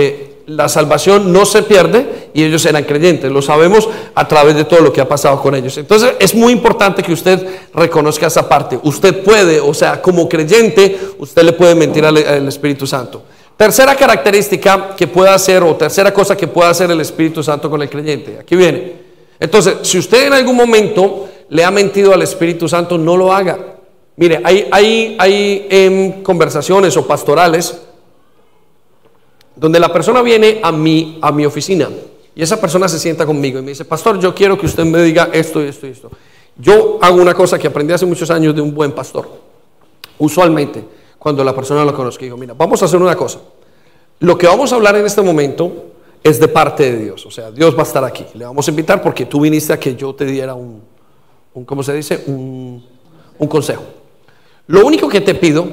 [0.46, 3.30] la salvación no se pierde y ellos eran creyentes.
[3.30, 5.76] Lo sabemos a través de todo lo que ha pasado con ellos.
[5.78, 8.78] Entonces es muy importante que usted reconozca esa parte.
[8.82, 12.16] Usted puede, o sea, como creyente, usted le puede mentir al,
[12.48, 13.22] Espíritu Santo.
[13.56, 17.80] Tercera característica que pueda hacer o tercera cosa que pueda hacer el Espíritu Santo con
[17.80, 18.38] el creyente.
[18.40, 19.04] Aquí viene.
[19.38, 23.58] Entonces, si usted en algún momento le ha mentido al Espíritu Santo, no lo haga.
[24.16, 27.76] Mire, hay, hay, hay em, conversaciones o pastorales
[29.56, 31.88] donde la persona viene a mi, a mi oficina
[32.34, 35.02] y esa persona se sienta conmigo y me dice, pastor, yo quiero que usted me
[35.02, 36.10] diga esto y esto y esto.
[36.56, 39.28] Yo hago una cosa que aprendí hace muchos años de un buen pastor.
[40.18, 40.84] Usualmente,
[41.18, 43.40] cuando la persona lo conozca, digo, mira, vamos a hacer una cosa.
[44.20, 47.24] Lo que vamos a hablar en este momento es de parte de Dios.
[47.26, 48.24] O sea, Dios va a estar aquí.
[48.34, 50.82] Le vamos a invitar porque tú viniste a que yo te diera un,
[51.54, 52.24] un ¿cómo se dice?
[52.26, 52.82] Un
[53.48, 53.84] consejo.
[54.66, 55.66] Lo único que te pido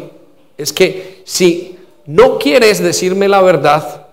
[0.57, 1.77] es que si
[2.11, 4.07] no quieres decirme la verdad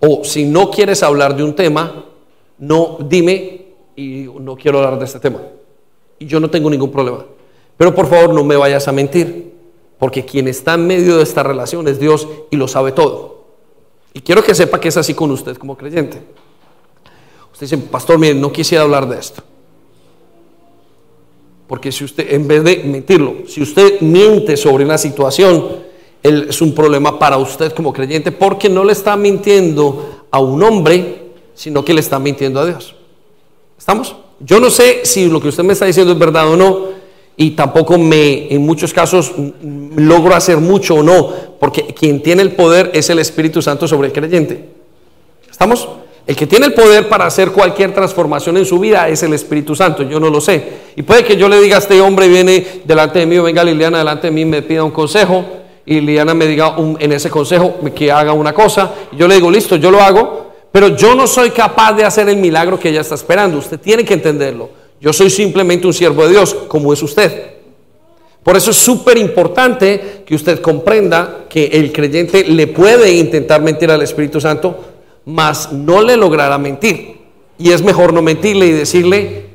[0.00, 2.04] o si no quieres hablar de un tema,
[2.58, 3.66] no dime
[3.96, 5.40] y no quiero hablar de este tema.
[6.18, 7.24] Y yo no tengo ningún problema.
[7.76, 9.54] Pero por favor no me vayas a mentir,
[9.98, 13.44] porque quien está en medio de esta relación es Dios y lo sabe todo.
[14.12, 16.20] Y quiero que sepa que es así con usted como creyente.
[17.52, 19.42] Usted dice, pastor, mire, no quisiera hablar de esto.
[21.66, 25.87] Porque si usted, en vez de mentirlo, si usted miente sobre una situación,
[26.22, 31.32] es un problema para usted como creyente porque no le está mintiendo a un hombre,
[31.54, 32.94] sino que le está mintiendo a Dios.
[33.78, 34.16] ¿Estamos?
[34.40, 36.98] Yo no sé si lo que usted me está diciendo es verdad o no,
[37.36, 39.32] y tampoco me, en muchos casos,
[39.96, 44.08] logro hacer mucho o no, porque quien tiene el poder es el Espíritu Santo sobre
[44.08, 44.68] el creyente.
[45.48, 45.88] ¿Estamos?
[46.26, 49.74] El que tiene el poder para hacer cualquier transformación en su vida es el Espíritu
[49.74, 50.62] Santo, yo no lo sé.
[50.96, 53.64] Y puede que yo le diga a este hombre, viene delante de mí, o venga
[53.64, 55.44] Liliana delante de mí, me pida un consejo,
[55.88, 59.76] y Liliana me diga en ese consejo que haga una cosa, yo le digo, listo,
[59.76, 63.14] yo lo hago, pero yo no soy capaz de hacer el milagro que ella está
[63.14, 63.56] esperando.
[63.56, 64.68] Usted tiene que entenderlo.
[65.00, 67.54] Yo soy simplemente un siervo de Dios, como es usted.
[68.42, 73.90] Por eso es súper importante que usted comprenda que el creyente le puede intentar mentir
[73.90, 74.78] al Espíritu Santo,
[75.24, 77.16] mas no le logrará mentir.
[77.58, 79.46] Y es mejor no mentirle y decirle,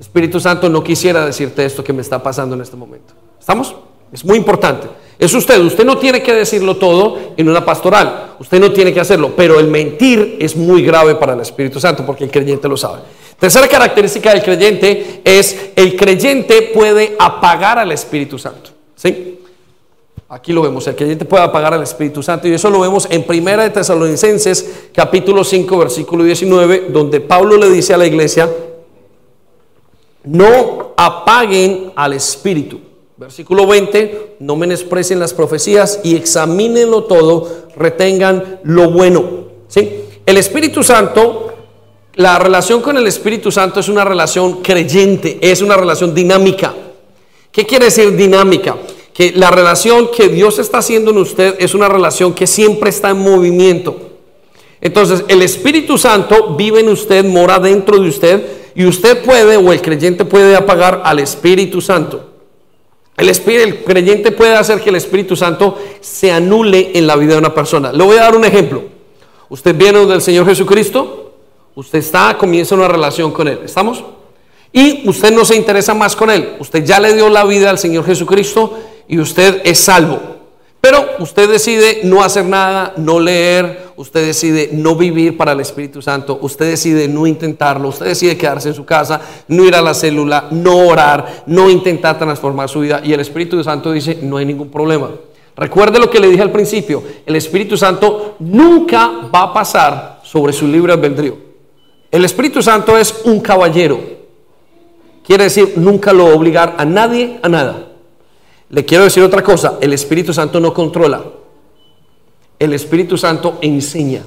[0.00, 3.12] Espíritu Santo, no quisiera decirte esto que me está pasando en este momento.
[3.38, 3.76] ¿Estamos?
[4.12, 4.88] Es muy importante.
[5.18, 9.00] Es usted, usted no tiene que decirlo todo en una pastoral, usted no tiene que
[9.00, 12.76] hacerlo, pero el mentir es muy grave para el Espíritu Santo porque el creyente lo
[12.76, 13.00] sabe.
[13.38, 18.70] Tercera característica del creyente es el creyente puede apagar al Espíritu Santo.
[18.94, 19.40] ¿Sí?
[20.28, 23.24] Aquí lo vemos, el creyente puede apagar al Espíritu Santo y eso lo vemos en
[23.24, 28.48] Primera de Tesalonicenses capítulo 5 versículo 19 donde Pablo le dice a la iglesia,
[30.24, 32.78] no apaguen al Espíritu.
[33.18, 39.48] Versículo 20, no menosprecien las profecías y examínenlo todo, retengan lo bueno.
[39.66, 40.04] ¿Sí?
[40.24, 41.52] El Espíritu Santo,
[42.14, 46.72] la relación con el Espíritu Santo es una relación creyente, es una relación dinámica.
[47.50, 48.76] ¿Qué quiere decir dinámica?
[49.18, 53.10] que la relación que Dios está haciendo en usted es una relación que siempre está
[53.10, 53.96] en movimiento.
[54.80, 59.72] Entonces, el Espíritu Santo vive en usted, mora dentro de usted, y usted puede, o
[59.72, 62.37] el creyente puede apagar al Espíritu Santo.
[63.18, 67.32] El, espíritu, el creyente puede hacer que el Espíritu Santo se anule en la vida
[67.32, 67.92] de una persona.
[67.92, 68.84] Le voy a dar un ejemplo.
[69.48, 71.34] Usted viene del Señor Jesucristo,
[71.74, 73.60] usted está, comienza una relación con Él.
[73.64, 74.04] ¿Estamos?
[74.72, 76.56] Y usted no se interesa más con Él.
[76.60, 78.78] Usted ya le dio la vida al Señor Jesucristo
[79.08, 80.37] y usted es salvo.
[80.80, 86.00] Pero usted decide no hacer nada, no leer, usted decide no vivir para el Espíritu
[86.00, 89.92] Santo, usted decide no intentarlo, usted decide quedarse en su casa, no ir a la
[89.92, 93.00] célula, no orar, no intentar transformar su vida.
[93.02, 95.10] Y el Espíritu Santo dice, no hay ningún problema.
[95.56, 100.52] Recuerde lo que le dije al principio, el Espíritu Santo nunca va a pasar sobre
[100.52, 101.36] su libre albedrío.
[102.12, 103.98] El Espíritu Santo es un caballero.
[105.26, 107.87] Quiere decir, nunca lo va a obligar a nadie a nada.
[108.70, 111.24] Le quiero decir otra cosa, el Espíritu Santo no controla,
[112.58, 114.24] el Espíritu Santo enseña.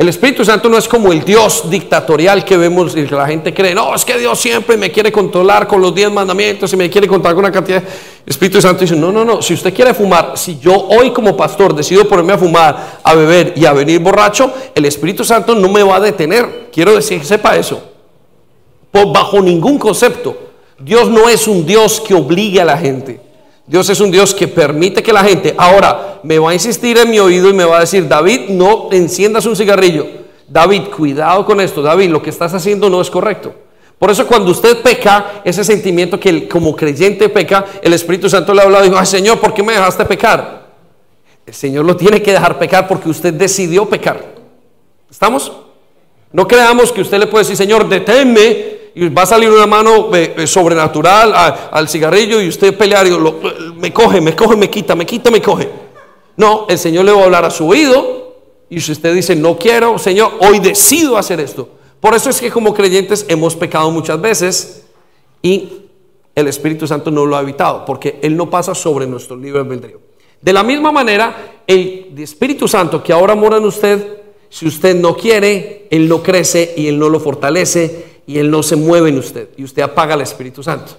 [0.00, 3.52] El Espíritu Santo no es como el Dios dictatorial que vemos y que la gente
[3.52, 6.88] cree, no, es que Dios siempre me quiere controlar con los diez mandamientos y me
[6.88, 7.82] quiere controlar con una cantidad.
[7.82, 11.36] El Espíritu Santo dice, no, no, no, si usted quiere fumar, si yo hoy como
[11.36, 15.68] pastor decido ponerme a fumar, a beber y a venir borracho, el Espíritu Santo no
[15.68, 16.70] me va a detener.
[16.72, 17.82] Quiero decir, sepa eso.
[18.90, 20.34] Por, bajo ningún concepto.
[20.78, 23.29] Dios no es un Dios que obligue a la gente.
[23.70, 27.08] Dios es un Dios que permite que la gente, ahora me va a insistir en
[27.08, 30.08] mi oído y me va a decir, David, no enciendas un cigarrillo.
[30.48, 31.80] David, cuidado con esto.
[31.80, 33.54] David, lo que estás haciendo no es correcto.
[33.96, 38.62] Por eso cuando usted peca, ese sentimiento que como creyente peca, el Espíritu Santo le
[38.62, 40.66] habla y dijo, Señor, ¿por qué me dejaste pecar?
[41.46, 44.34] El Señor lo tiene que dejar pecar porque usted decidió pecar.
[45.08, 45.52] ¿Estamos?
[46.32, 50.14] No creamos que usted le puede decir, Señor, deténme y va a salir una mano
[50.14, 51.32] eh, eh, sobrenatural
[51.70, 53.40] al cigarrillo y usted pelear y lo,
[53.76, 55.68] me coge, me coge, me quita, me quita, me coge.
[56.36, 58.36] No, el Señor le va a hablar a su oído
[58.68, 61.68] y si usted dice, no quiero, Señor, hoy decido hacer esto.
[62.00, 64.84] Por eso es que como creyentes hemos pecado muchas veces
[65.42, 65.80] y
[66.34, 70.00] el Espíritu Santo no lo ha evitado, porque Él no pasa sobre nuestro libre albedrío.
[70.40, 75.16] De la misma manera, el Espíritu Santo que ahora mora en usted, si usted no
[75.16, 79.18] quiere, Él no crece y Él no lo fortalece y Él no se mueve en
[79.18, 80.92] usted y usted apaga al Espíritu Santo.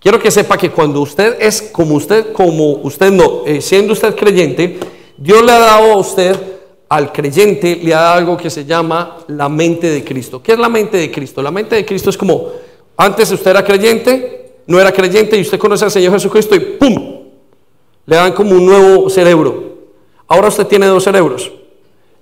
[0.00, 4.16] Quiero que sepa que cuando usted es como usted, como usted no, eh, siendo usted
[4.16, 4.80] creyente,
[5.16, 6.36] Dios le ha dado a usted,
[6.88, 10.42] al creyente, le ha dado algo que se llama la mente de Cristo.
[10.42, 11.40] ¿Qué es la mente de Cristo?
[11.40, 12.48] La mente de Cristo es como,
[12.96, 17.20] antes usted era creyente, no era creyente y usted conoce al Señor Jesucristo y ¡pum!
[18.06, 19.76] Le dan como un nuevo cerebro.
[20.26, 21.52] Ahora usted tiene dos cerebros.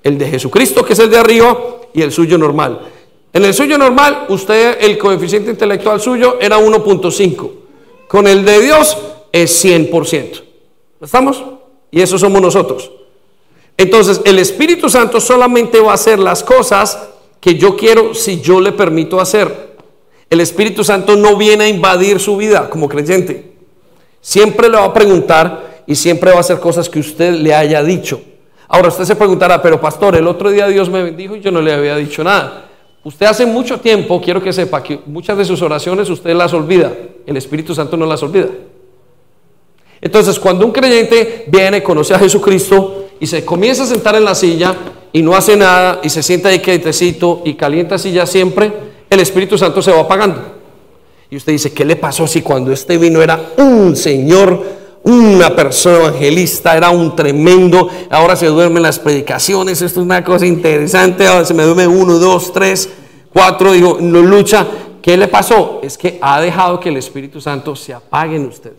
[0.03, 1.57] El de Jesucristo, que es el de arriba,
[1.93, 2.81] y el suyo normal.
[3.33, 7.51] En el suyo normal, usted, el coeficiente intelectual suyo era 1.5.
[8.09, 8.97] Con el de Dios
[9.31, 10.43] es 100%.
[11.01, 11.45] ¿Estamos?
[11.91, 12.91] Y eso somos nosotros.
[13.77, 17.09] Entonces, el Espíritu Santo solamente va a hacer las cosas
[17.41, 19.71] que yo quiero si yo le permito hacer.
[20.29, 23.53] El Espíritu Santo no viene a invadir su vida como creyente.
[24.21, 27.83] Siempre le va a preguntar y siempre va a hacer cosas que usted le haya
[27.83, 28.21] dicho.
[28.69, 31.61] Ahora usted se preguntará, pero pastor, el otro día Dios me bendijo y yo no
[31.61, 32.70] le había dicho nada.
[33.03, 36.93] Usted hace mucho tiempo, quiero que sepa que muchas de sus oraciones usted las olvida,
[37.27, 38.49] el Espíritu Santo no las olvida.
[40.03, 44.35] Entonces, cuando un creyente viene, conoce a Jesucristo y se comienza a sentar en la
[44.35, 44.75] silla
[45.13, 48.73] y no hace nada y se sienta ahí quietecito y calienta silla siempre,
[49.09, 50.61] el Espíritu Santo se va apagando.
[51.31, 55.97] Y usted dice, ¿qué le pasó si cuando este vino era un Señor, una persona
[56.09, 61.27] evangelista, era un tremendo, ahora se duerme en las predicaciones, esto es una cosa interesante,
[61.27, 62.89] ahora se me duerme uno, dos, tres,
[63.33, 64.67] cuatro, digo, no lucha.
[65.01, 65.81] ¿Qué le pasó?
[65.83, 68.73] Es que ha dejado que el Espíritu Santo se apague en usted.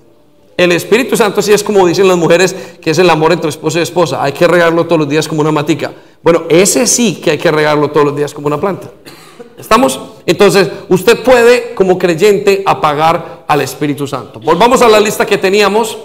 [0.56, 3.80] El Espíritu Santo sí es como dicen las mujeres, que es el amor entre esposo
[3.80, 4.24] y esposa.
[4.24, 5.92] Hay que regarlo todos los días como una matica.
[6.22, 8.92] Bueno, ese sí que hay que regarlo todos los días como una planta.
[9.58, 10.00] ¿Estamos?
[10.28, 14.40] Entonces, usted puede como creyente apagar al Espíritu Santo.
[14.40, 15.98] Volvamos a la lista que teníamos.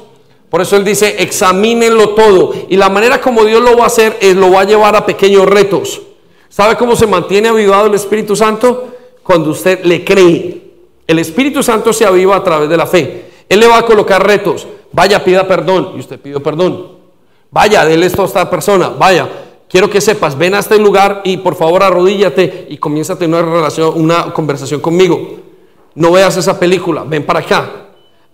[0.51, 2.55] Por eso él dice, examínenlo todo.
[2.69, 5.05] Y la manera como Dios lo va a hacer es lo va a llevar a
[5.05, 6.03] pequeños retos.
[6.49, 8.89] ¿Sabe cómo se mantiene avivado el Espíritu Santo?
[9.23, 10.63] Cuando usted le cree.
[11.07, 13.31] El Espíritu Santo se aviva a través de la fe.
[13.49, 14.67] Él le va a colocar retos.
[14.93, 15.93] Vaya, pida perdón.
[15.97, 16.97] Y usted pidió perdón.
[17.51, 18.89] Vaya, déle esto a esta persona.
[18.91, 19.29] Vaya,
[19.69, 23.43] quiero que sepas, ven a este lugar y por favor arrodíllate y comienza a tener
[23.43, 25.37] una relación, una conversación conmigo.
[25.95, 27.86] No veas esa película, ven para acá.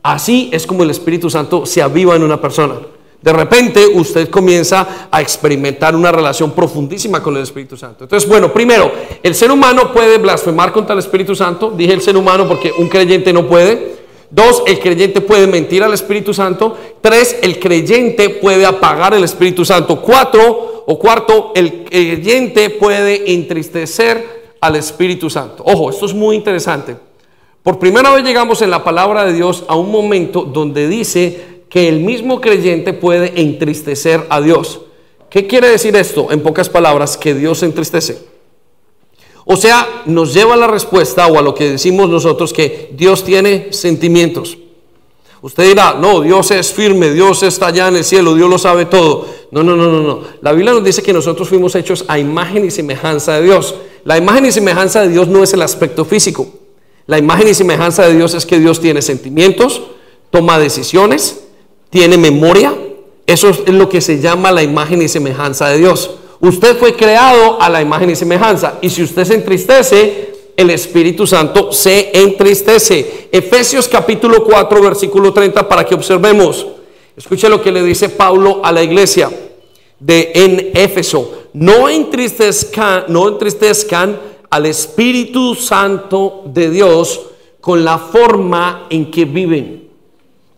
[0.02, 2.74] Así es como el Espíritu Santo se aviva en una persona.
[3.22, 8.04] De repente usted comienza a experimentar una relación profundísima con el Espíritu Santo.
[8.04, 8.90] Entonces, bueno, primero,
[9.22, 11.70] el ser humano puede blasfemar contra el Espíritu Santo.
[11.70, 14.02] Dije el ser humano porque un creyente no puede.
[14.28, 16.76] Dos, el creyente puede mentir al Espíritu Santo.
[17.00, 20.00] Tres, el creyente puede apagar el Espíritu Santo.
[20.00, 25.62] Cuatro, o cuarto, el creyente puede entristecer al Espíritu Santo.
[25.64, 26.96] Ojo, esto es muy interesante.
[27.62, 31.88] Por primera vez llegamos en la palabra de Dios a un momento donde dice que
[31.88, 34.80] el mismo creyente puede entristecer a Dios.
[35.30, 36.30] ¿Qué quiere decir esto?
[36.32, 38.18] En pocas palabras, que Dios entristece.
[39.44, 43.24] O sea, nos lleva a la respuesta o a lo que decimos nosotros que Dios
[43.24, 44.58] tiene sentimientos.
[45.40, 48.86] Usted dirá, no, Dios es firme, Dios está allá en el cielo, Dios lo sabe
[48.86, 49.26] todo.
[49.50, 50.20] No, no, no, no, no.
[50.40, 53.74] La Biblia nos dice que nosotros fuimos hechos a imagen y semejanza de Dios.
[54.04, 56.61] La imagen y semejanza de Dios no es el aspecto físico.
[57.06, 59.82] La imagen y semejanza de Dios es que Dios tiene sentimientos,
[60.30, 61.44] toma decisiones,
[61.90, 62.74] tiene memoria.
[63.26, 66.10] Eso es lo que se llama la imagen y semejanza de Dios.
[66.40, 68.78] Usted fue creado a la imagen y semejanza.
[68.80, 73.28] Y si usted se entristece, el Espíritu Santo se entristece.
[73.30, 76.66] Efesios capítulo 4, versículo 30, para que observemos.
[77.16, 79.30] Escuche lo que le dice Pablo a la iglesia
[79.98, 81.42] de en Éfeso.
[81.52, 84.18] No entristezcan, no entristezcan
[84.52, 87.22] al Espíritu Santo de Dios
[87.58, 89.88] con la forma en que viven.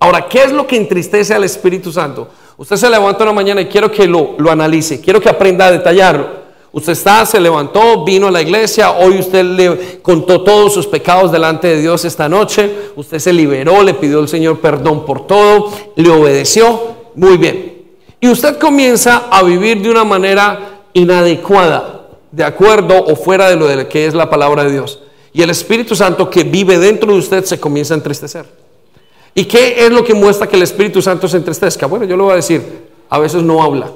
[0.00, 2.26] Ahora, ¿qué es lo que entristece al Espíritu Santo?
[2.56, 5.70] Usted se levanta una mañana y quiero que lo, lo analice, quiero que aprenda a
[5.70, 6.26] detallarlo.
[6.72, 11.30] Usted está, se levantó, vino a la iglesia, hoy usted le contó todos sus pecados
[11.30, 15.70] delante de Dios esta noche, usted se liberó, le pidió al Señor perdón por todo,
[15.94, 17.84] le obedeció, muy bien.
[18.20, 22.03] Y usted comienza a vivir de una manera inadecuada,
[22.34, 25.00] de acuerdo o fuera de lo de que es la palabra de Dios.
[25.32, 28.44] Y el Espíritu Santo que vive dentro de usted se comienza a entristecer.
[29.34, 31.86] ¿Y qué es lo que muestra que el Espíritu Santo se entristezca?
[31.86, 32.62] Bueno, yo le voy a decir,
[33.08, 33.90] a veces no habla.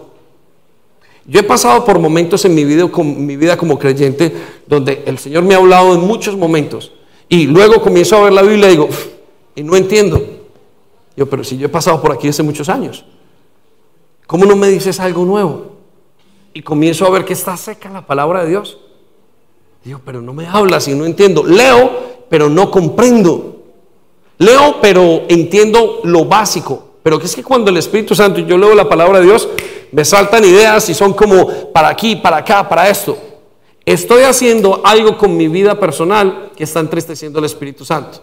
[1.26, 4.32] Yo he pasado por momentos en mi vida, mi vida como creyente
[4.66, 6.92] donde el Señor me ha hablado en muchos momentos
[7.28, 8.88] y luego comienzo a ver la Biblia y digo,
[9.54, 10.22] y no entiendo.
[11.16, 13.04] Yo, pero si yo he pasado por aquí hace muchos años,
[14.26, 15.77] ¿cómo no me dices algo nuevo?
[16.52, 18.78] Y comienzo a ver que está seca la palabra de Dios.
[19.84, 21.44] Digo, pero no me hablas y no entiendo.
[21.44, 23.62] Leo, pero no comprendo.
[24.38, 26.88] Leo, pero entiendo lo básico.
[27.02, 29.48] Pero que es que cuando el Espíritu Santo, yo leo la palabra de Dios,
[29.92, 33.16] me saltan ideas y son como para aquí, para acá, para esto.
[33.84, 38.20] Estoy haciendo algo con mi vida personal que está entristeciendo al Espíritu Santo.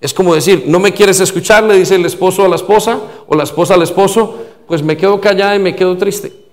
[0.00, 3.34] Es como decir, no me quieres escuchar, le dice el esposo a la esposa o
[3.34, 6.47] la esposa al esposo, pues me quedo callada y me quedo triste.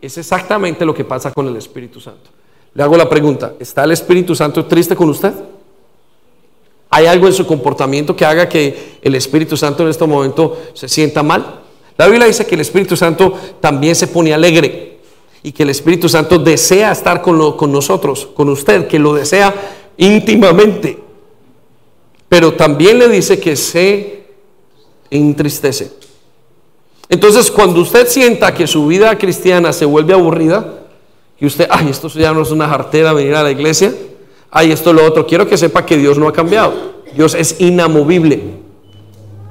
[0.00, 2.30] Es exactamente lo que pasa con el Espíritu Santo.
[2.74, 5.32] Le hago la pregunta, ¿está el Espíritu Santo triste con usted?
[6.90, 10.88] ¿Hay algo en su comportamiento que haga que el Espíritu Santo en este momento se
[10.88, 11.60] sienta mal?
[11.96, 15.00] La Biblia dice que el Espíritu Santo también se pone alegre
[15.42, 19.52] y que el Espíritu Santo desea estar con, con nosotros, con usted, que lo desea
[19.96, 20.98] íntimamente.
[22.28, 24.24] Pero también le dice que se
[25.10, 25.97] entristece.
[27.08, 30.80] Entonces, cuando usted sienta que su vida cristiana se vuelve aburrida,
[31.38, 33.94] que usted, ay, esto ya no es una jartera venir a la iglesia,
[34.50, 35.26] ay, esto lo otro.
[35.26, 36.74] Quiero que sepa que Dios no ha cambiado.
[37.14, 38.42] Dios es inamovible.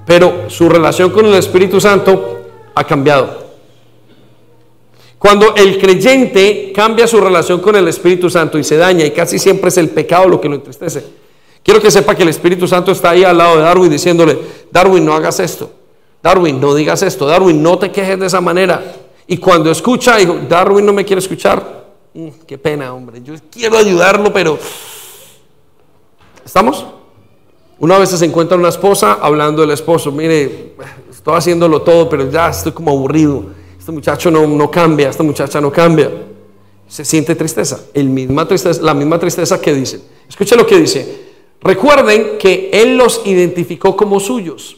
[0.06, 2.40] Pero su relación con el Espíritu Santo
[2.76, 3.48] ha cambiado.
[5.18, 9.40] Cuando el creyente cambia su relación con el Espíritu Santo y se daña, y casi
[9.40, 11.04] siempre es el pecado lo que lo entristece,
[11.64, 14.38] quiero que sepa que el Espíritu Santo está ahí al lado de Darwin diciéndole,
[14.72, 15.72] Darwin, no hagas esto,
[16.28, 18.84] Darwin, no digas esto, Darwin, no te quejes de esa manera.
[19.28, 21.78] Y cuando escucha, dijo, Darwin no me quiere escuchar,
[22.18, 23.22] Mm, qué pena, hombre.
[23.24, 24.58] Yo quiero ayudarlo, pero...
[26.44, 26.84] ¿Estamos?
[27.78, 30.12] Una vez se encuentra una esposa hablando del esposo.
[30.12, 30.74] Mire,
[31.12, 33.46] estoy haciéndolo todo, pero ya estoy como aburrido.
[33.78, 36.10] Este muchacho no, no cambia, esta muchacha no cambia.
[36.88, 40.02] Se siente tristeza, el misma tristeza, la misma tristeza que dice.
[40.28, 41.28] Escuche lo que dice.
[41.62, 44.76] Recuerden que Él los identificó como suyos.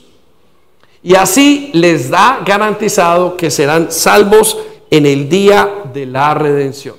[1.02, 4.58] Y así les da garantizado que serán salvos
[4.90, 6.96] en el día de la redención.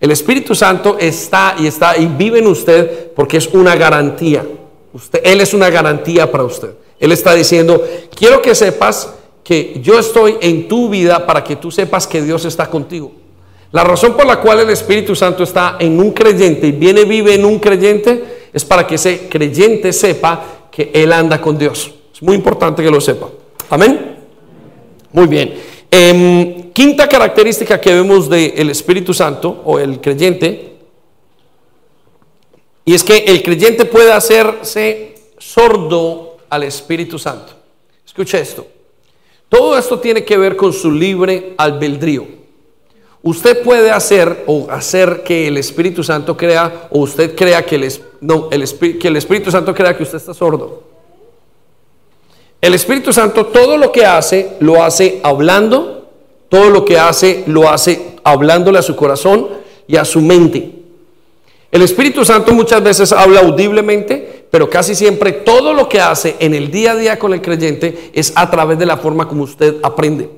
[0.00, 4.46] El Espíritu Santo está y está y vive en usted porque es una garantía.
[4.92, 6.74] Usted, él es una garantía para usted.
[6.98, 7.82] Él está diciendo,
[8.14, 9.12] quiero que sepas
[9.42, 13.12] que yo estoy en tu vida para que tú sepas que Dios está contigo.
[13.72, 17.34] La razón por la cual el Espíritu Santo está en un creyente y viene, vive
[17.34, 21.95] en un creyente, es para que ese creyente sepa que Él anda con Dios.
[22.16, 23.28] Es muy importante que lo sepa.
[23.68, 24.16] Amén.
[25.12, 25.54] Muy bien.
[25.90, 30.78] Em, quinta característica que vemos del Espíritu Santo o el creyente,
[32.86, 37.52] y es que el creyente puede hacerse sordo al Espíritu Santo.
[38.06, 38.66] Escuche esto.
[39.50, 42.26] Todo esto tiene que ver con su libre albedrío.
[43.22, 49.16] Usted puede hacer o hacer que el Espíritu Santo crea, o usted crea que el
[49.16, 50.95] Espíritu Santo crea que usted está sordo.
[52.60, 56.08] El Espíritu Santo todo lo que hace, lo hace hablando,
[56.48, 59.48] todo lo que hace, lo hace hablándole a su corazón
[59.86, 60.72] y a su mente.
[61.70, 66.54] El Espíritu Santo muchas veces habla audiblemente, pero casi siempre todo lo que hace en
[66.54, 69.76] el día a día con el creyente es a través de la forma como usted
[69.82, 70.30] aprende.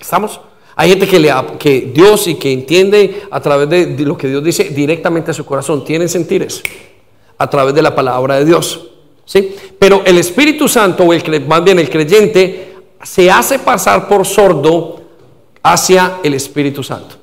[0.00, 0.40] ¿Estamos?
[0.74, 4.42] Hay gente que, le, que Dios y que entiende a través de, lo que Dios
[4.42, 5.84] dice directamente a su corazón.
[5.84, 6.62] Tienen sentires
[7.36, 8.89] a través de la palabra de Dios.
[9.30, 9.54] ¿Sí?
[9.78, 15.00] Pero el Espíritu Santo, o el, más bien el creyente, se hace pasar por sordo
[15.62, 17.14] hacia el Espíritu Santo.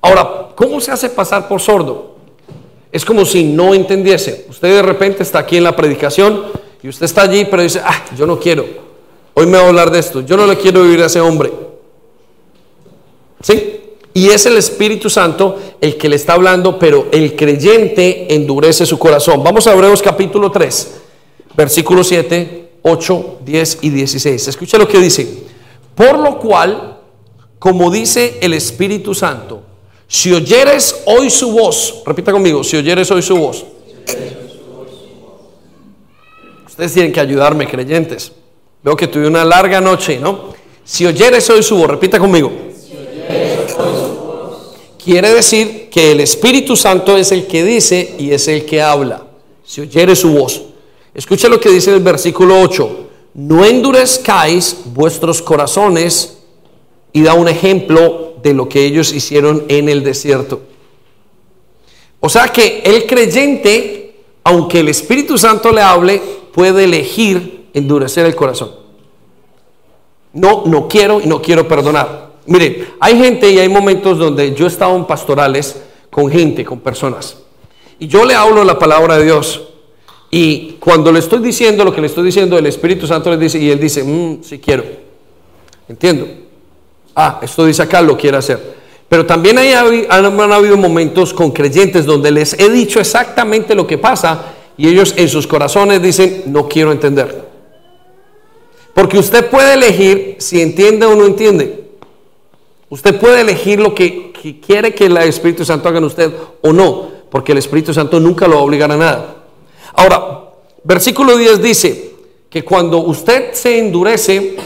[0.00, 2.16] Ahora, ¿cómo se hace pasar por sordo?
[2.90, 4.46] Es como si no entendiese.
[4.48, 6.44] Usted de repente está aquí en la predicación
[6.82, 8.64] y usted está allí, pero dice, ah, yo no quiero.
[9.34, 10.22] Hoy me voy a hablar de esto.
[10.22, 11.52] Yo no le quiero vivir a ese hombre.
[13.42, 13.80] ¿Sí?
[14.14, 18.98] Y es el Espíritu Santo el que le está hablando, pero el creyente endurece su
[18.98, 19.44] corazón.
[19.44, 21.02] Vamos a Hebreos capítulo 3,
[21.56, 24.48] versículos 7, 8, 10 y 16.
[24.48, 25.26] Escucha lo que dice.
[25.94, 26.98] Por lo cual,
[27.58, 29.62] como dice el Espíritu Santo,
[30.06, 33.64] si oyeres hoy su voz, repita conmigo, si oyeres hoy su voz.
[36.66, 38.30] Ustedes tienen que ayudarme, creyentes.
[38.82, 40.54] Veo que tuve una larga noche, ¿no?
[40.84, 42.52] Si oyeres hoy su voz, repita conmigo.
[45.02, 49.24] Quiere decir que el Espíritu Santo es el que dice y es el que habla.
[49.64, 50.65] Si oyeres su voz.
[51.16, 53.08] Escucha lo que dice el versículo 8.
[53.32, 56.42] No endurezcáis vuestros corazones
[57.10, 60.60] y da un ejemplo de lo que ellos hicieron en el desierto.
[62.20, 66.20] O sea que el creyente, aunque el Espíritu Santo le hable,
[66.52, 68.72] puede elegir endurecer el corazón.
[70.34, 72.32] No, no quiero y no quiero perdonar.
[72.44, 76.80] Mire, hay gente y hay momentos donde yo he estado en pastorales con gente, con
[76.80, 77.38] personas.
[77.98, 79.62] Y yo le hablo la palabra de Dios.
[80.30, 83.58] Y cuando le estoy diciendo lo que le estoy diciendo, el Espíritu Santo le dice,
[83.58, 84.84] y él dice, mm, sí quiero.
[85.88, 86.26] Entiendo.
[87.14, 88.76] Ah, esto dice acá, lo quiere hacer.
[89.08, 93.98] Pero también hay, han, habido momentos con creyentes donde les he dicho exactamente lo que
[93.98, 97.46] pasa y ellos en sus corazones dicen, no quiero entender.
[98.92, 101.84] Porque usted puede elegir si entiende o no entiende.
[102.88, 104.32] Usted puede elegir lo que,
[104.64, 108.46] quiere que el Espíritu Santo haga en usted o no, porque el Espíritu Santo nunca
[108.46, 109.36] lo va a obligar a nada.
[109.96, 110.50] Ahora,
[110.84, 112.14] versículo 10 dice
[112.50, 114.56] que cuando usted se endurece,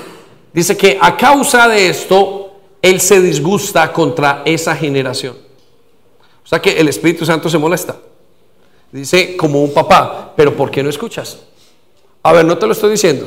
[0.53, 2.53] dice que a causa de esto,
[2.83, 5.37] Él se disgusta contra esa generación.
[6.45, 7.97] O sea que el Espíritu Santo se molesta.
[8.91, 11.39] Dice como un papá, pero ¿por qué no escuchas?
[12.23, 13.27] A ver, no te lo estoy diciendo.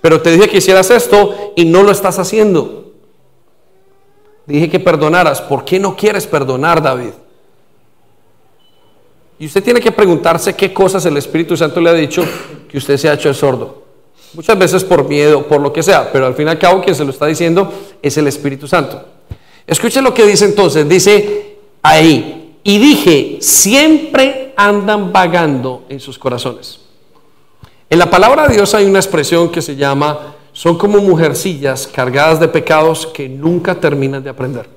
[0.00, 2.92] Pero te dije que hicieras esto y no lo estás haciendo.
[4.46, 5.42] Dije que perdonaras.
[5.42, 7.12] ¿Por qué no quieres perdonar, David?
[9.40, 12.22] Y usted tiene que preguntarse qué cosas el Espíritu Santo le ha dicho
[12.68, 13.84] que usted se ha hecho el sordo.
[14.34, 16.94] Muchas veces por miedo, por lo que sea, pero al fin y al cabo quien
[16.94, 17.72] se lo está diciendo
[18.02, 19.02] es el Espíritu Santo.
[19.66, 26.80] Escuche lo que dice entonces, dice ahí, y dije, siempre andan vagando en sus corazones.
[27.88, 32.40] En la palabra de Dios hay una expresión que se llama son como mujercillas cargadas
[32.40, 34.68] de pecados que nunca terminan de aprender.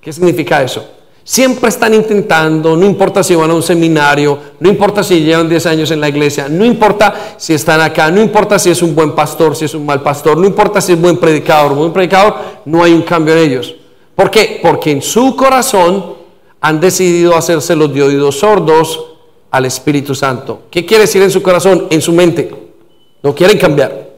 [0.00, 0.88] ¿Qué significa eso?
[1.26, 5.64] Siempre están intentando, no importa si van a un seminario, no importa si llevan 10
[5.66, 9.12] años en la iglesia, no importa si están acá, no importa si es un buen
[9.12, 12.34] pastor, si es un mal pastor, no importa si es buen predicador, buen predicador,
[12.66, 13.74] no hay un cambio en ellos.
[14.14, 14.60] ¿Por qué?
[14.62, 16.14] Porque en su corazón
[16.60, 19.12] han decidido hacerse los de oídos sordos
[19.50, 20.64] al Espíritu Santo.
[20.70, 21.86] ¿Qué quiere decir en su corazón?
[21.88, 22.54] En su mente.
[23.22, 24.10] No quieren cambiar.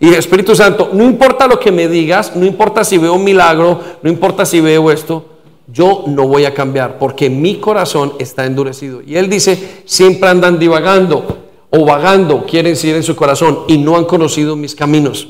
[0.00, 3.78] Y Espíritu Santo, no importa lo que me digas, no importa si veo un milagro,
[4.02, 5.33] no importa si veo esto,
[5.66, 9.00] yo no voy a cambiar porque mi corazón está endurecido.
[9.02, 13.96] Y él dice, siempre andan divagando o vagando, quieren decir en su corazón, y no
[13.96, 15.28] han conocido mis caminos.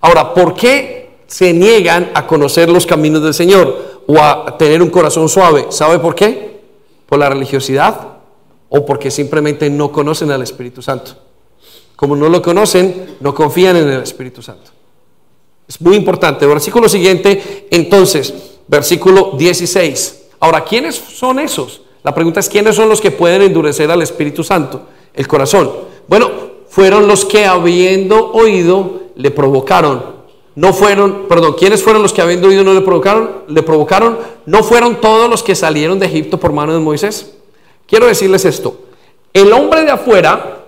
[0.00, 4.90] Ahora, ¿por qué se niegan a conocer los caminos del Señor o a tener un
[4.90, 5.66] corazón suave?
[5.70, 6.60] ¿Sabe por qué?
[7.06, 8.08] ¿Por la religiosidad
[8.68, 11.12] o porque simplemente no conocen al Espíritu Santo?
[11.96, 14.70] Como no lo conocen, no confían en el Espíritu Santo.
[15.66, 16.46] Es muy importante.
[16.46, 20.22] Versículo siguiente, entonces, versículo 16.
[20.40, 21.82] Ahora, ¿quiénes son esos?
[22.02, 24.82] La pregunta es, ¿quiénes son los que pueden endurecer al Espíritu Santo?
[25.12, 25.70] El corazón.
[26.08, 26.30] Bueno,
[26.68, 30.22] fueron los que habiendo oído le provocaron.
[30.54, 33.42] No fueron, perdón, ¿quiénes fueron los que habiendo oído no le provocaron?
[33.48, 34.18] Le provocaron.
[34.46, 37.34] No fueron todos los que salieron de Egipto por mano de Moisés.
[37.86, 38.80] Quiero decirles esto.
[39.34, 40.62] El hombre de afuera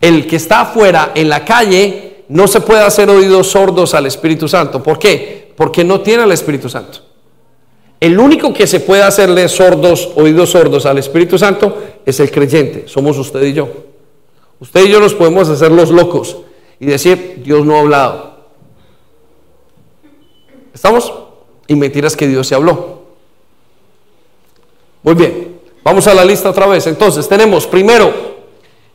[0.00, 4.48] el que está afuera en la calle no se puede hacer oídos sordos al Espíritu
[4.48, 4.82] Santo.
[4.82, 5.45] ¿Por qué?
[5.56, 7.00] Porque no tiene el Espíritu Santo.
[7.98, 12.84] El único que se puede hacerle sordos, oídos sordos al Espíritu Santo es el creyente,
[12.86, 13.68] somos usted y yo.
[14.60, 16.36] Usted y yo nos podemos hacer los locos
[16.78, 18.36] y decir, Dios no ha hablado.
[20.74, 21.12] ¿Estamos?
[21.66, 23.02] Y mentiras que Dios se habló.
[25.02, 26.86] Muy bien, vamos a la lista otra vez.
[26.86, 28.12] Entonces, tenemos primero,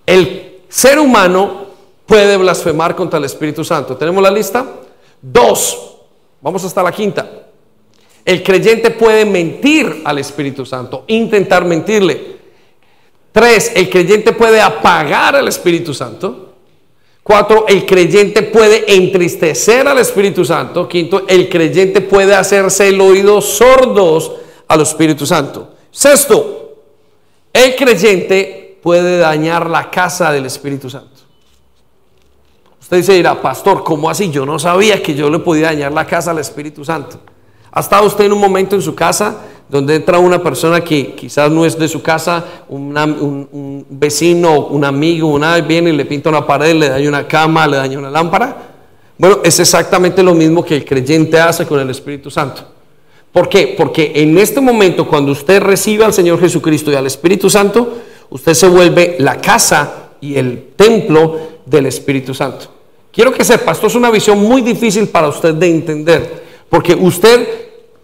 [0.06, 1.66] el ser humano
[2.06, 3.98] puede blasfemar contra el Espíritu Santo.
[3.98, 4.66] ¿Tenemos la lista?
[5.22, 5.91] Dos,
[6.42, 7.30] vamos hasta la quinta.
[8.24, 12.40] El creyente puede mentir al Espíritu Santo, intentar mentirle.
[13.32, 16.50] Tres, el creyente puede apagar al Espíritu Santo.
[17.24, 20.88] Cuatro, el creyente puede entristecer al Espíritu Santo.
[20.88, 24.34] Quinto, el creyente puede hacerse el oído sordos
[24.68, 25.76] al Espíritu Santo.
[25.92, 26.78] Sexto,
[27.54, 31.11] el creyente puede dañar la casa del Espíritu Santo.
[32.92, 34.30] Usted dice, dirá, pastor, ¿cómo así?
[34.32, 37.22] Yo no sabía que yo le podía dañar la casa al Espíritu Santo.
[37.72, 39.38] ¿Ha estado usted en un momento en su casa
[39.70, 45.30] donde entra una persona que quizás no es de su casa, un, vecino, un amigo,
[45.30, 48.58] una viene y le pinta una pared, le daña una cama, le daña una lámpara?
[49.18, 52.64] Bueno, es exactamente lo mismo que el creyente hace con el Espíritu Santo.
[53.32, 53.74] ¿Por qué?
[53.78, 58.54] Porque en este momento, cuando usted recibe al Señor Jesucristo y al Espíritu Santo, usted
[58.54, 62.81] se vuelve la casa y el templo del Espíritu Santo.
[63.12, 67.48] Quiero que sepa, esto es una visión muy difícil para usted de entender, porque usted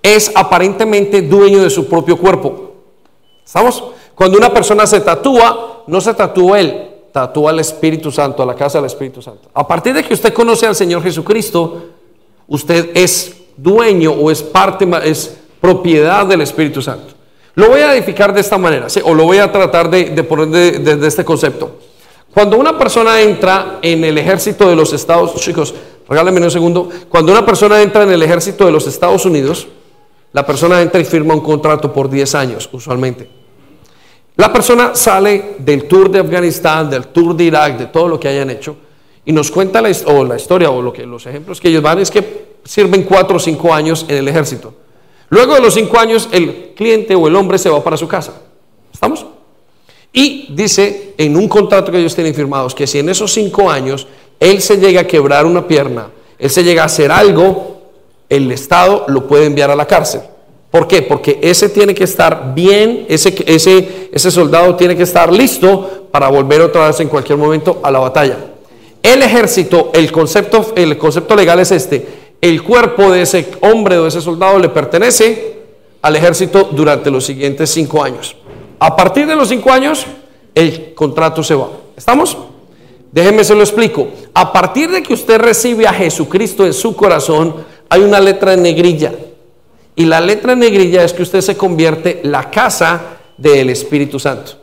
[0.01, 2.73] es aparentemente dueño de su propio cuerpo.
[3.45, 3.83] ¿Estamos?
[4.13, 8.55] Cuando una persona se tatúa, no se tatúa él, tatúa al Espíritu Santo, a la
[8.55, 9.49] casa del Espíritu Santo.
[9.53, 11.85] A partir de que usted conoce al Señor Jesucristo,
[12.47, 17.13] usted es dueño o es parte, es propiedad del Espíritu Santo.
[17.55, 21.07] Lo voy a edificar de esta manera, o lo voy a tratar de, poner desde
[21.07, 21.71] este concepto.
[22.37, 25.73] Cuando una persona entra en el ejército de los Estados Unidos, chicos,
[26.07, 29.67] regálenme un segundo, cuando una persona entra en el ejército de los Estados Unidos,
[30.33, 33.27] la persona entra y firma un contrato por 10 años, usualmente.
[34.35, 38.27] La persona sale del tour de Afganistán, del tour de Irak, de todo lo que
[38.27, 38.75] hayan hecho,
[39.25, 42.57] y nos cuenta la, o la historia o los ejemplos que ellos van es que
[42.63, 44.75] sirven 4 o 5 años en el ejército.
[45.29, 48.43] Luego de los 5 años, el cliente o el hombre se va para su casa.
[48.93, 49.25] ¿Estamos?
[50.13, 54.07] Y dice en un contrato que ellos tienen firmados que si en esos 5 años
[54.39, 57.77] él se llega a quebrar una pierna, él se llega a hacer algo
[58.29, 60.21] el Estado lo puede enviar a la cárcel.
[60.69, 61.01] ¿Por qué?
[61.01, 66.27] Porque ese tiene que estar bien, ese, ese, ese soldado tiene que estar listo para
[66.27, 68.37] volver otra vez en cualquier momento a la batalla.
[69.01, 72.05] El ejército, el concepto, el concepto legal es este.
[72.41, 75.57] El cuerpo de ese hombre o de ese soldado le pertenece
[76.01, 78.35] al ejército durante los siguientes cinco años.
[78.79, 80.05] A partir de los cinco años,
[80.53, 81.69] el contrato se va.
[81.95, 82.37] ¿Estamos?
[83.11, 84.07] Déjenme se lo explico.
[84.33, 87.55] A partir de que usted recibe a Jesucristo en su corazón,
[87.89, 89.13] hay una letra en negrilla.
[89.95, 94.53] Y la letra en negrilla es que usted se convierte la casa del Espíritu Santo.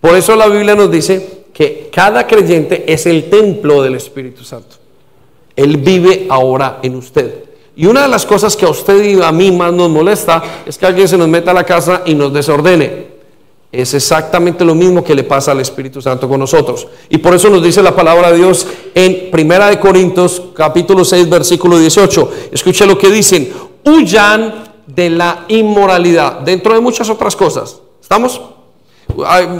[0.00, 4.76] Por eso la Biblia nos dice que cada creyente es el templo del Espíritu Santo.
[5.54, 7.44] Él vive ahora en usted.
[7.74, 10.78] Y una de las cosas que a usted y a mí más nos molesta es
[10.78, 13.15] que alguien se nos meta a la casa y nos desordene.
[13.72, 16.86] Es exactamente lo mismo que le pasa al Espíritu Santo con nosotros.
[17.08, 21.28] Y por eso nos dice la palabra de Dios en Primera de Corintios capítulo 6
[21.28, 22.30] versículo 18.
[22.52, 23.52] Escuche lo que dicen,
[23.84, 27.80] huyan de la inmoralidad, dentro de muchas otras cosas.
[28.00, 28.40] ¿Estamos?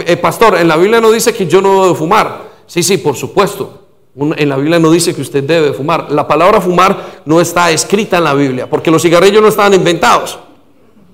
[0.05, 2.47] Eh, pastor, en la Biblia no dice que yo no debo fumar.
[2.65, 3.83] Sí, sí, por supuesto.
[4.15, 6.11] En la Biblia no dice que usted debe fumar.
[6.11, 10.39] La palabra fumar no está escrita en la Biblia, porque los cigarrillos no estaban inventados.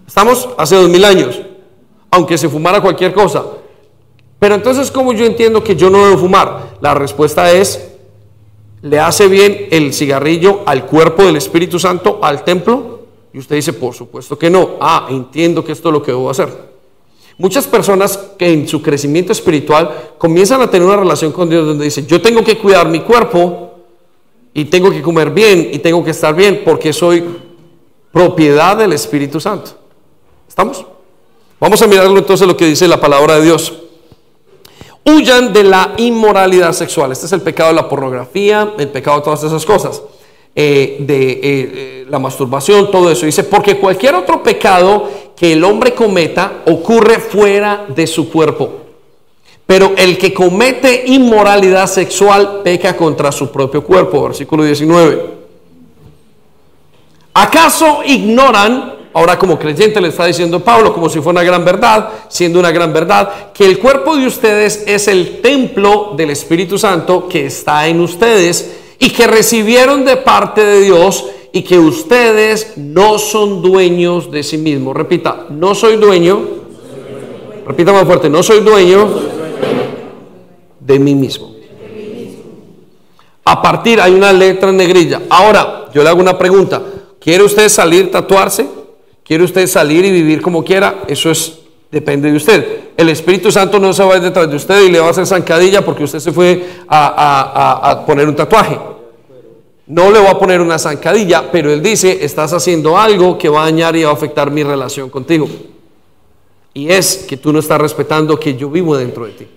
[0.07, 0.47] ¿Estamos?
[0.57, 1.41] Hace dos mil años
[2.13, 3.43] aunque se fumara cualquier cosa.
[4.37, 6.77] Pero entonces, ¿cómo yo entiendo que yo no debo fumar?
[6.79, 7.89] La respuesta es,
[8.83, 12.99] ¿le hace bien el cigarrillo al cuerpo del Espíritu Santo, al templo?
[13.33, 14.71] Y usted dice, por supuesto que no.
[14.79, 16.49] Ah, entiendo que esto es lo que debo hacer.
[17.39, 21.85] Muchas personas que en su crecimiento espiritual comienzan a tener una relación con Dios donde
[21.85, 23.71] dicen, yo tengo que cuidar mi cuerpo
[24.53, 27.23] y tengo que comer bien y tengo que estar bien porque soy
[28.11, 29.71] propiedad del Espíritu Santo.
[30.47, 30.85] ¿Estamos?
[31.63, 33.71] Vamos a mirarlo entonces lo que dice la palabra de Dios.
[35.05, 37.13] Huyan de la inmoralidad sexual.
[37.13, 40.01] Este es el pecado de la pornografía, el pecado de todas esas cosas.
[40.53, 43.25] Eh, de eh, eh, la masturbación, todo eso.
[43.25, 48.69] Dice, porque cualquier otro pecado que el hombre cometa ocurre fuera de su cuerpo.
[49.65, 54.21] Pero el que comete inmoralidad sexual peca contra su propio cuerpo.
[54.23, 55.43] Versículo 19.
[57.33, 62.09] ¿Acaso ignoran ahora como creyente le está diciendo Pablo, como si fuera una gran verdad,
[62.27, 67.27] siendo una gran verdad, que el cuerpo de ustedes es el templo del Espíritu Santo
[67.27, 73.19] que está en ustedes y que recibieron de parte de Dios y que ustedes no
[73.19, 74.95] son dueños de sí mismos.
[74.95, 76.41] Repita, no soy dueño.
[77.67, 79.07] Repita más fuerte, no soy dueño
[80.79, 81.53] de mí mismo.
[83.45, 85.21] A partir, hay una letra negrilla.
[85.29, 86.81] Ahora, yo le hago una pregunta.
[87.19, 88.82] ¿Quiere usted salir, tatuarse?
[89.23, 91.03] ¿Quiere usted salir y vivir como quiera?
[91.07, 91.59] Eso es,
[91.91, 92.79] depende de usted.
[92.97, 95.09] El Espíritu Santo no se va a ir detrás de usted y le va a
[95.11, 98.77] hacer zancadilla porque usted se fue a, a poner un tatuaje.
[99.87, 103.61] No le voy a poner una zancadilla, pero él dice, estás haciendo algo que va
[103.61, 105.47] a dañar y va a afectar mi relación contigo.
[106.73, 109.47] Y es que tú no estás respetando que yo vivo dentro de ti.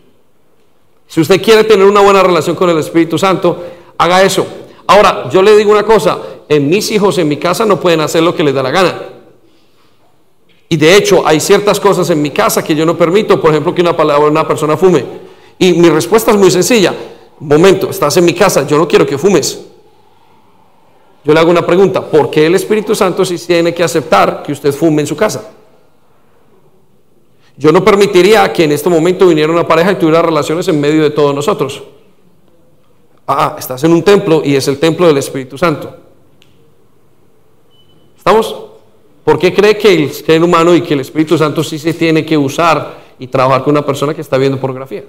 [1.06, 3.62] Si usted quiere tener una buena relación con el Espíritu Santo,
[3.96, 4.46] haga eso.
[4.86, 8.22] Ahora, yo le digo una cosa, en mis hijos en mi casa no pueden hacer
[8.22, 8.94] lo que les da la gana.
[10.68, 13.74] Y de hecho, hay ciertas cosas en mi casa que yo no permito, por ejemplo,
[13.74, 15.04] que una palabra una persona fume.
[15.58, 16.94] Y mi respuesta es muy sencilla.
[17.38, 19.64] Momento, estás en mi casa, yo no quiero que fumes.
[21.24, 24.52] Yo le hago una pregunta, ¿por qué el Espíritu Santo sí tiene que aceptar que
[24.52, 25.50] usted fume en su casa?
[27.56, 31.02] Yo no permitiría que en este momento viniera una pareja y tuviera relaciones en medio
[31.02, 31.82] de todos nosotros.
[33.26, 35.96] Ah, estás en un templo y es el templo del Espíritu Santo.
[38.16, 38.65] ¿Estamos?
[39.26, 42.24] ¿Por qué cree que el ser humano y que el Espíritu Santo sí se tiene
[42.24, 45.02] que usar y trabajar con una persona que está viendo pornografía?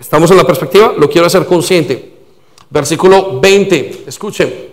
[0.00, 0.94] ¿Estamos en la perspectiva?
[0.96, 2.14] Lo quiero hacer consciente.
[2.70, 4.70] Versículo 20, escuchen,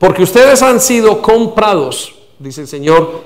[0.00, 3.22] porque ustedes han sido comprados, dice el Señor,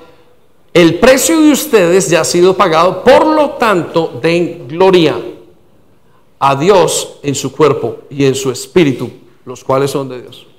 [0.75, 5.19] el precio de ustedes ya ha sido pagado, por lo tanto, den gloria
[6.37, 9.09] a Dios en su cuerpo y en su espíritu,
[9.43, 10.52] los cuales son de Dios.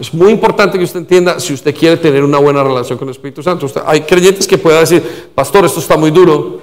[0.00, 3.12] Es muy importante que usted entienda si usted quiere tener una buena relación con el
[3.12, 3.66] Espíritu Santo.
[3.86, 6.60] hay creyentes que puedan decir, pastor, esto está muy duro,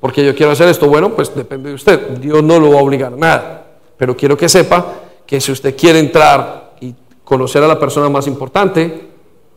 [0.00, 0.86] porque yo quiero hacer esto.
[0.86, 2.18] Bueno, pues depende de usted.
[2.18, 3.66] Dios no lo va a obligar a nada.
[3.96, 4.86] Pero quiero que sepa
[5.26, 9.08] que si usted quiere entrar y conocer a la persona más importante,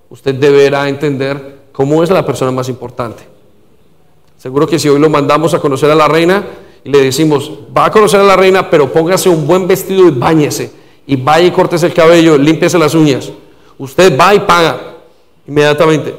[0.09, 3.23] usted deberá entender cómo es la persona más importante.
[4.37, 6.45] Seguro que si hoy lo mandamos a conocer a la reina
[6.83, 10.11] y le decimos, va a conocer a la reina, pero póngase un buen vestido y
[10.11, 10.71] bañese,
[11.09, 13.31] y vaya y córtese el cabello, límpiese las uñas,
[13.79, 14.97] usted va y paga
[15.47, 16.13] inmediatamente.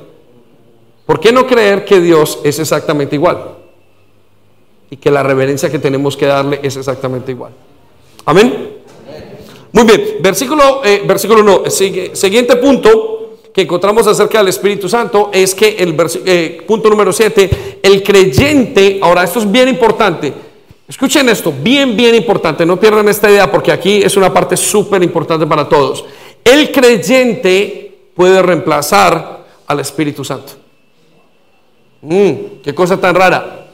[1.07, 3.55] ¿Por qué no creer que Dios es exactamente igual?
[4.91, 7.53] Y que la reverencia que tenemos que darle es exactamente igual.
[8.24, 8.78] Amén.
[9.70, 15.55] Muy bien, versículo, eh, versículo no, siguiente punto que encontramos acerca del Espíritu Santo es
[15.55, 15.95] que el
[16.26, 20.32] eh, punto número 7, el creyente, ahora esto es bien importante,
[20.91, 25.01] escuchen esto, bien, bien importante, no pierdan esta idea porque aquí es una parte súper
[25.05, 26.05] importante para todos.
[26.43, 30.55] El creyente puede reemplazar al Espíritu Santo.
[32.03, 33.68] Mm, qué cosa tan rara.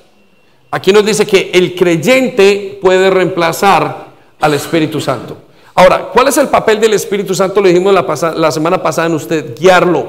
[0.70, 4.08] Aquí nos dice que el creyente puede reemplazar
[4.38, 5.38] al Espíritu Santo.
[5.74, 7.62] Ahora, ¿cuál es el papel del Espíritu Santo?
[7.62, 10.06] Lo dijimos la, la semana pasada en usted, guiarlo,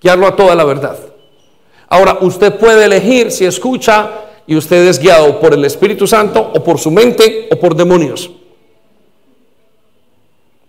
[0.00, 0.96] guiarlo a toda la verdad.
[1.88, 4.10] Ahora, usted puede elegir si escucha
[4.46, 8.30] y usted es guiado por el Espíritu Santo o por su mente o por demonios.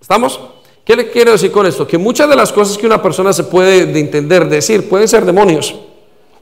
[0.02, 0.40] ¿Estamos?
[0.84, 1.88] ¿Qué le quiero decir con esto?
[1.88, 5.26] Que muchas de las cosas que una persona se puede de entender, decir, pueden ser
[5.26, 5.76] demonios,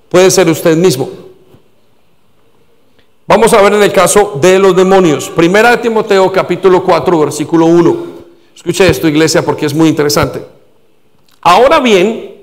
[0.09, 1.09] puede ser usted mismo.
[3.27, 5.29] Vamos a ver en el caso de los demonios.
[5.29, 7.97] Primera de Timoteo capítulo 4 versículo 1.
[8.55, 10.43] Escuche esto iglesia porque es muy interesante.
[11.41, 12.41] Ahora bien,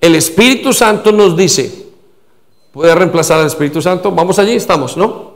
[0.00, 1.85] el Espíritu Santo nos dice,
[2.76, 4.12] ¿puede reemplazar al Espíritu Santo?
[4.12, 5.32] Vamos allí, estamos, ¿no?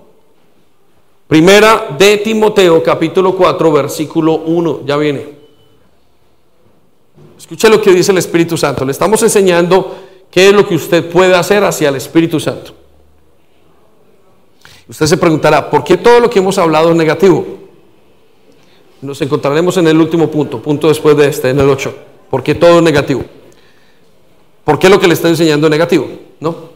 [1.26, 5.26] Primera de Timoteo capítulo 4 versículo 1, ya viene.
[7.38, 8.84] Escuche lo que dice el Espíritu Santo.
[8.84, 9.96] Le estamos enseñando
[10.30, 12.72] qué es lo que usted puede hacer hacia el Espíritu Santo.
[14.86, 17.46] Usted se preguntará, ¿por qué todo lo que hemos hablado es negativo?
[19.00, 21.94] Nos encontraremos en el último punto, punto después de este, en el 8.
[22.28, 23.24] ¿Por qué todo es negativo?
[24.62, 26.06] ¿Por qué lo que le está enseñando es negativo?
[26.38, 26.69] ¿No?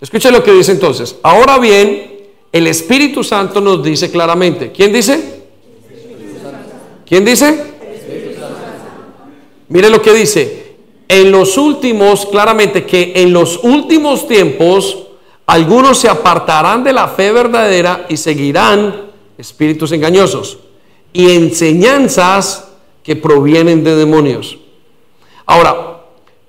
[0.00, 1.16] Escuche lo que dice entonces.
[1.22, 2.20] Ahora bien,
[2.52, 4.72] el Espíritu Santo nos dice claramente.
[4.72, 5.40] ¿Quién dice?
[7.06, 7.64] ¿Quién dice?
[9.68, 10.74] Mire lo que dice.
[11.06, 15.06] En los últimos, claramente que en los últimos tiempos
[15.46, 20.58] algunos se apartarán de la fe verdadera y seguirán espíritus engañosos
[21.12, 22.68] y enseñanzas
[23.02, 24.58] que provienen de demonios.
[25.46, 25.99] Ahora,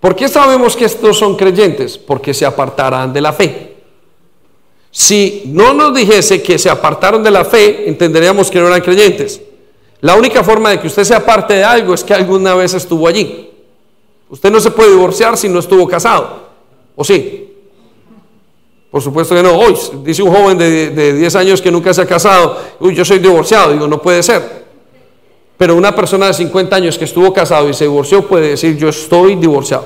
[0.02, 1.98] ¿por qué sabemos que estos son creyentes?
[1.98, 3.72] Porque se apartarán de la fe.
[4.92, 9.42] Si no nos dijese que se apartaron de la fe, entenderíamos que no eran creyentes.
[10.02, 13.08] La única forma de que usted se aparte de algo es que alguna vez estuvo
[13.08, 13.50] allí.
[14.30, 16.50] Usted no se puede divorciar si no estuvo casado.
[16.96, 17.54] ¿O sí?
[18.90, 19.58] Por supuesto que no.
[19.58, 19.74] Hoy
[20.04, 23.72] dice un joven de, 10 años que nunca se ha casado, uy, yo soy divorciado.
[23.72, 24.61] Digo, no puede ser.
[25.62, 28.90] Pero una persona de 50 años que estuvo casado y se divorció puede decir, yo
[28.90, 29.86] estoy divorciado.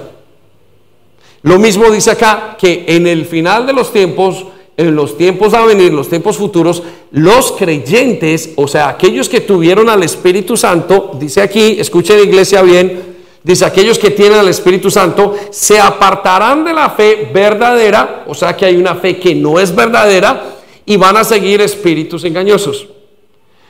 [1.41, 4.45] Lo mismo dice acá, que en el final de los tiempos
[4.77, 9.89] en los tiempos a venir, los tiempos futuros, los creyentes, o sea, aquellos que tuvieron
[9.89, 15.35] al Espíritu Santo, dice aquí, escuchen iglesia bien, dice, aquellos que tienen al Espíritu Santo
[15.49, 19.75] se apartarán de la fe verdadera, o sea que hay una fe que no es
[19.75, 20.55] verdadera,
[20.85, 22.94] y van a seguir espíritus engañosos.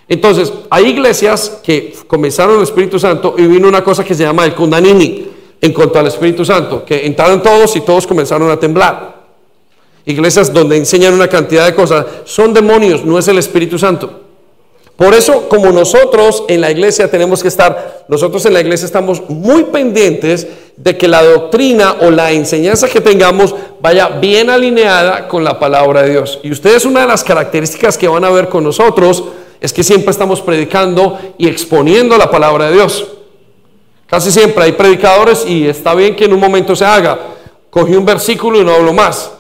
[0.08, 4.46] Entonces, hay iglesias que comenzaron el Espíritu Santo y vino una cosa que se llama
[4.46, 5.28] el Kundanini
[5.62, 9.16] en cuanto al Espíritu Santo, que entraron todos y todos comenzaron a temblar
[10.06, 14.22] iglesias donde enseñan una cantidad de cosas, son demonios, no es el Espíritu Santo.
[14.96, 19.30] Por eso, como nosotros en la iglesia tenemos que estar, nosotros en la iglesia estamos
[19.30, 20.48] muy pendientes
[20.78, 26.04] de que la doctrina o la enseñanza que tengamos vaya bien alineada con la palabra
[26.04, 26.40] de Dios.
[26.44, 29.26] Y ustedes una de las características que van a ver con nosotros
[29.60, 33.08] es que siempre estamos predicando y exponiendo la palabra de Dios.
[34.08, 37.20] Casi siempre hay predicadores y está bien que en un momento se haga.
[37.70, 39.32] Cogí un versículo y no hablo más.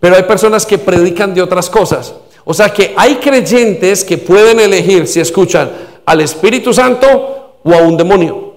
[0.00, 2.14] Pero hay personas que predican de otras cosas.
[2.44, 5.70] O sea que hay creyentes que pueden elegir si escuchan
[6.04, 8.54] al Espíritu Santo o a un demonio.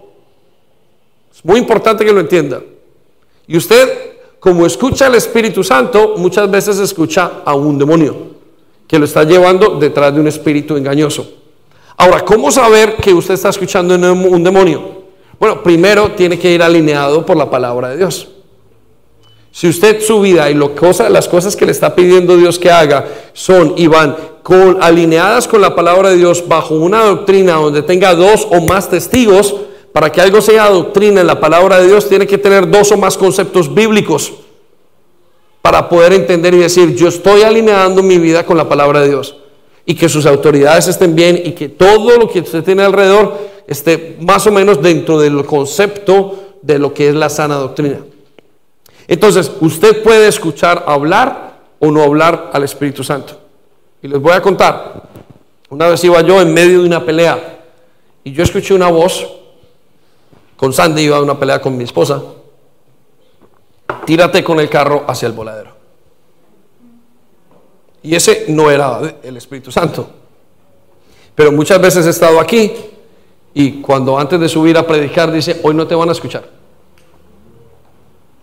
[1.33, 2.61] Es muy importante que lo entienda.
[3.47, 8.34] Y usted, como escucha al Espíritu Santo, muchas veces escucha a un demonio
[8.87, 11.27] que lo está llevando detrás de un espíritu engañoso.
[11.97, 15.03] Ahora, ¿cómo saber que usted está escuchando un demonio?
[15.39, 18.29] Bueno, primero tiene que ir alineado por la palabra de Dios.
[19.51, 20.73] Si usted su vida y lo
[21.09, 25.61] las cosas que le está pidiendo Dios que haga son y van con, alineadas con
[25.61, 29.55] la palabra de Dios bajo una doctrina donde tenga dos o más testigos,
[29.93, 32.97] para que algo sea doctrina en la palabra de Dios tiene que tener dos o
[32.97, 34.33] más conceptos bíblicos
[35.65, 39.35] para poder entender y decir, yo estoy alineando mi vida con la palabra de Dios
[39.83, 43.35] y que sus autoridades estén bien y que todo lo que usted tiene alrededor
[43.65, 47.97] esté más o menos dentro del concepto de lo que es la sana doctrina.
[49.07, 53.35] Entonces, usted puede escuchar hablar o no hablar al Espíritu Santo.
[54.03, 55.09] Y les voy a contar.
[55.71, 57.63] Una vez iba yo en medio de una pelea
[58.23, 59.27] y yo escuché una voz.
[60.57, 62.21] Con Sandy iba a una pelea con mi esposa.
[64.05, 65.71] Tírate con el carro hacia el voladero.
[68.03, 70.07] Y ese no era el Espíritu Santo.
[71.33, 72.71] Pero muchas veces he estado aquí
[73.53, 76.55] y cuando antes de subir a predicar dice, hoy no te van a escuchar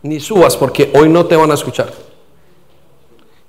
[0.02, 1.92] ni subas porque hoy no te van a escuchar.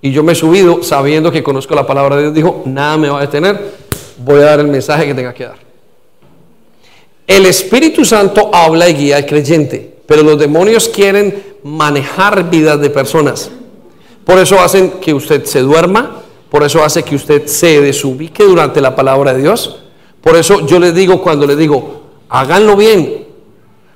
[0.02, 2.34] Y yo me he subido sabiendo que conozco la palabra de Dios.
[2.34, 3.74] Dijo, nada me va a detener,
[4.18, 5.58] voy a dar el mensaje que tenga que dar.
[7.26, 12.92] El Espíritu Santo habla y guía al creyente, pero los demonios quieren manejar vidas de
[12.92, 13.50] personas.
[14.24, 18.80] Por eso hacen que usted se duerma, por eso hace que usted se desubique durante
[18.80, 19.80] la palabra de Dios.
[20.22, 23.26] Por eso yo les digo cuando les digo, háganlo bien,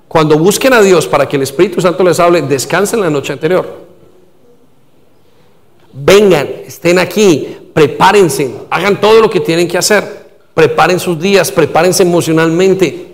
[0.07, 3.85] cuando busquen a Dios para que el Espíritu Santo les hable, descansen la noche anterior.
[5.93, 10.25] Vengan, estén aquí, prepárense, hagan todo lo que tienen que hacer.
[10.55, 13.06] Preparen sus días, prepárense emocionalmente.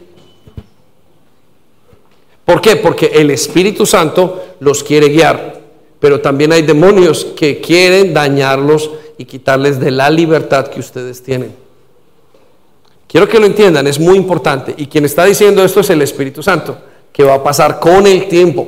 [2.46, 2.76] ¿Por qué?
[2.76, 5.62] Porque el Espíritu Santo los quiere guiar,
[6.00, 11.56] pero también hay demonios que quieren dañarlos y quitarles de la libertad que ustedes tienen.
[13.08, 14.74] Quiero que lo entiendan, es muy importante.
[14.76, 16.78] Y quien está diciendo esto es el Espíritu Santo,
[17.12, 18.68] que va a pasar con el tiempo.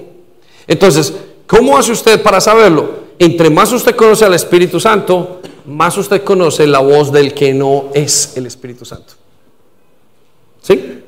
[0.67, 1.13] Entonces,
[1.47, 3.05] ¿cómo hace usted para saberlo?
[3.17, 7.85] Entre más usted conoce al Espíritu Santo, más usted conoce la voz del que no
[7.93, 9.13] es el Espíritu Santo.
[10.61, 11.03] ¿Sí?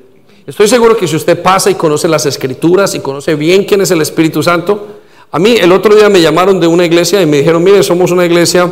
[0.48, 3.90] Estoy seguro que si usted pasa y conoce las escrituras y conoce bien quién es
[3.90, 4.86] el Espíritu Santo,
[5.30, 8.12] a mí el otro día me llamaron de una iglesia y me dijeron, mire, somos
[8.12, 8.64] una iglesia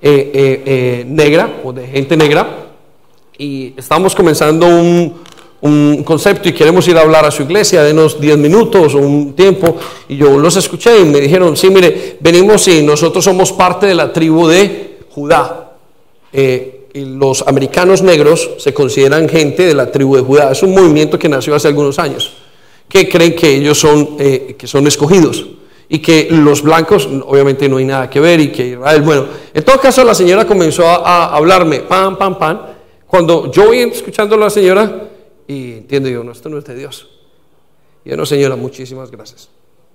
[0.00, 2.68] eh, eh, eh, negra o de gente negra
[3.36, 8.38] y estamos comenzando un, concepto y queremos ir a hablar a su iglesia, denos 10
[8.38, 9.76] minutos o un tiempo.
[10.08, 13.94] Y yo los escuché y me dijeron, sí, mire, venimos y nosotros somos parte de
[13.96, 15.72] la tribu de Judá.
[16.94, 20.52] Los americanos negros se consideran gente de la tribu de Judá.
[20.52, 22.34] Es un movimiento que nació hace algunos años,
[22.88, 25.44] que creen que ellos son, eh, que son escogidos
[25.88, 29.62] y que los blancos obviamente no hay nada que ver y que Israel, bueno, en
[29.64, 32.60] todo caso la señora comenzó a, hablarme, pam, pam, pam,
[33.06, 35.08] cuando yo voy escuchando a la señora
[35.46, 37.08] y entiendo yo, no, esto no es de Dios.
[38.04, 39.48] Y yo, no, señora, muchísimas gracias.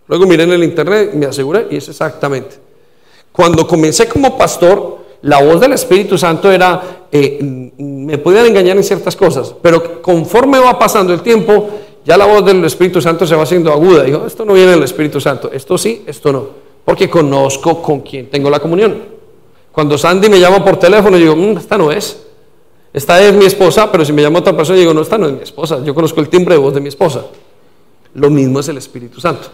[0.08, 2.58] Luego miré en el internet, me aseguré y es exactamente.
[3.32, 8.84] Cuando comencé como pastor, la voz del Espíritu Santo era, eh, me podían engañar en
[8.84, 11.70] ciertas cosas, pero conforme va pasando el tiempo,
[12.06, 14.04] ya la voz del Espíritu Santo se va haciendo aguda.
[14.04, 16.48] Digo, esto no viene del Espíritu Santo, esto sí, esto no,
[16.86, 19.20] porque conozco con quién tengo la comunión.
[19.72, 22.26] Cuando Sandy me llama por teléfono, digo, mm, esta no es.
[22.92, 25.34] Esta es mi esposa, pero si me llama otra persona, digo, no, esta no es
[25.34, 25.84] mi esposa.
[25.84, 27.24] Yo conozco el timbre de voz de mi esposa.
[28.16, 29.48] Lo mismo es el Espíritu Santo.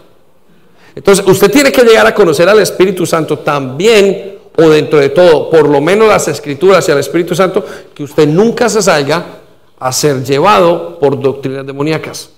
[0.94, 5.50] Entonces, usted tiene que llegar a conocer al Espíritu Santo también o dentro de todo,
[5.50, 9.40] por lo menos las escrituras y el Espíritu Santo, que usted nunca se salga
[9.78, 12.30] a ser llevado por doctrinas demoníacas.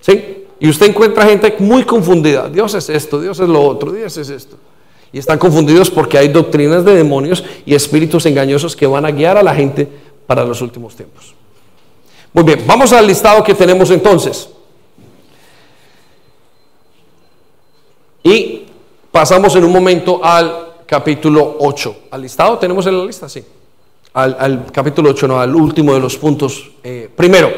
[0.00, 0.44] ¿Sí?
[0.60, 2.48] Y usted encuentra gente muy confundida.
[2.48, 4.56] Dios es esto, Dios es lo otro, Dios es esto.
[5.12, 9.38] Y están confundidos porque hay doctrinas de demonios y espíritus engañosos que van a guiar
[9.38, 9.88] a la gente
[10.26, 11.34] para los últimos tiempos.
[12.32, 14.48] Muy bien, vamos al listado que tenemos entonces.
[18.22, 18.66] Y
[19.10, 21.96] pasamos en un momento al capítulo 8.
[22.10, 23.28] ¿Al listado tenemos en la lista?
[23.28, 23.44] Sí.
[24.14, 26.70] Al, capítulo 8, no, al último de los puntos.
[26.82, 27.52] Eh, primero,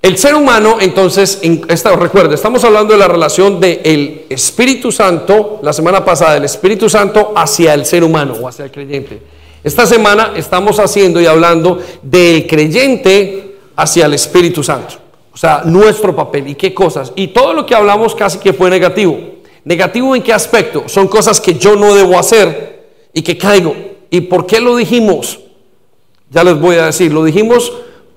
[0.00, 5.58] el ser humano, entonces, en esta, recuerda, estamos hablando de la relación del Espíritu Santo,
[5.62, 9.20] la semana pasada, del Espíritu Santo hacia el ser humano o hacia el creyente.
[9.62, 14.94] Esta semana estamos haciendo y hablando del creyente hacia el Espíritu Santo.
[15.34, 17.12] O sea, nuestro papel y qué cosas.
[17.16, 19.39] Y todo lo que hablamos casi que fue negativo.
[19.64, 20.88] ¿Negativo en qué aspecto?
[20.88, 23.74] Son cosas que yo no debo hacer y que caigo.
[24.10, 25.40] ¿Y por qué lo dijimos?
[26.30, 27.72] Ya les voy a decir, lo dijimos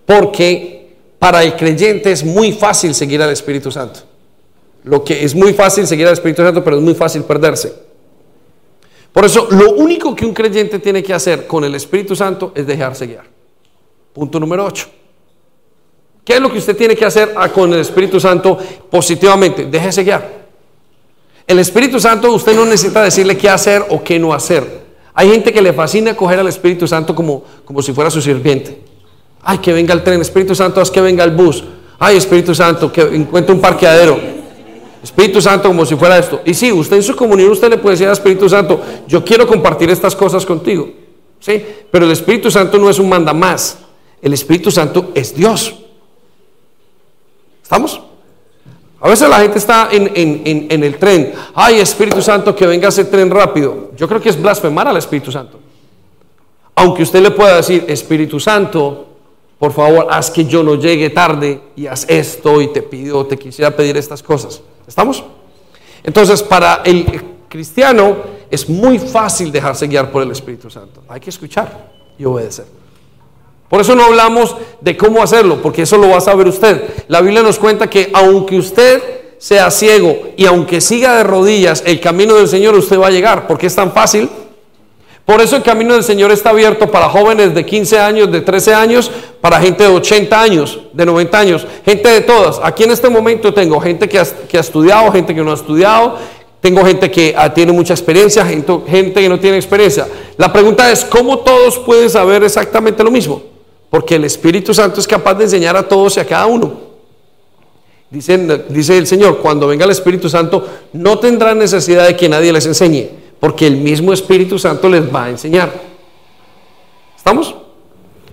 [0.05, 4.01] porque para el creyente es muy fácil seguir al Espíritu Santo.
[4.83, 7.73] Lo que es muy fácil seguir al Espíritu Santo, pero es muy fácil perderse.
[9.11, 12.65] Por eso, lo único que un creyente tiene que hacer con el Espíritu Santo es
[12.65, 13.25] dejarse guiar.
[14.11, 14.87] Punto número 8.
[16.25, 18.57] ¿Qué es lo que usted tiene que hacer con el Espíritu Santo
[18.89, 19.65] positivamente?
[19.65, 20.42] Déjese guiar.
[21.45, 24.83] El Espíritu Santo usted no necesita decirle qué hacer o qué no hacer.
[25.13, 28.81] Hay gente que le fascina coger al Espíritu Santo como, como si fuera su sirviente.
[29.41, 31.63] Ay, que venga el tren, Espíritu Santo, haz que venga el bus.
[31.99, 34.17] Ay, Espíritu Santo, que encuentre un parqueadero.
[35.03, 36.41] Espíritu Santo como si fuera esto.
[36.45, 39.45] Y sí, usted en su comunión usted le puede decir al Espíritu Santo, yo quiero
[39.45, 40.89] compartir estas cosas contigo.
[41.39, 41.61] ¿Sí?
[41.91, 43.79] Pero el Espíritu Santo no es un manda más.
[44.21, 45.75] El Espíritu Santo es Dios.
[47.61, 48.01] ¿Estamos?
[49.03, 51.33] A veces la gente está en, el tren.
[51.53, 53.91] Ay, Espíritu Santo, que venga ese tren rápido.
[53.97, 55.59] Yo creo que es blasfemar al Espíritu Santo.
[56.73, 59.07] Aunque usted le pueda decir, Espíritu Santo,
[59.59, 63.37] por favor, haz que yo no llegue tarde y haz esto y te pido, te
[63.37, 64.61] quisiera pedir estas cosas.
[64.87, 65.21] ¿Estamos?
[66.01, 68.15] Entonces, para el cristiano
[68.49, 71.03] es muy fácil dejarse guiar por el Espíritu Santo.
[71.09, 72.82] Hay que escuchar y obedecer.
[73.73, 76.79] Por eso no hablamos de cómo hacerlo, porque eso lo va a saber usted.
[77.07, 79.01] La Biblia nos cuenta que aunque usted
[79.39, 83.47] sea ciego y aunque siga de rodillas el camino del Señor, usted va a llegar,
[83.47, 84.29] porque es tan fácil.
[85.25, 88.75] Por eso el camino del Señor está abierto para jóvenes de 15 años, de 13
[88.75, 89.09] años,
[89.41, 92.59] para gente de 80 años, de 90 años, gente de todas.
[92.61, 96.19] Aquí en este momento tengo gente que ha, estudiado, gente que no ha estudiado,
[96.61, 100.07] tengo gente que ah, tiene mucha experiencia, gente, gente que no tiene experiencia.
[100.37, 103.52] La pregunta es, ¿cómo todos pueden saber exactamente lo mismo?
[103.93, 106.73] Porque el Espíritu Santo es capaz de enseñar a todos y a cada uno.
[108.09, 112.65] Dice, el Señor, cuando venga el Espíritu Santo, no tendrán necesidad de que nadie les
[112.65, 115.71] enseñe, porque el mismo Espíritu Santo les va a enseñar.
[117.15, 117.53] ¿Estamos?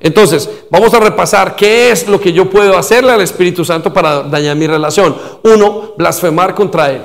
[0.00, 4.22] Entonces, vamos a repasar qué es lo que yo puedo hacerle al Espíritu Santo para
[4.22, 5.14] dañar mi relación.
[5.42, 7.02] Uno, blasfemar contra Él.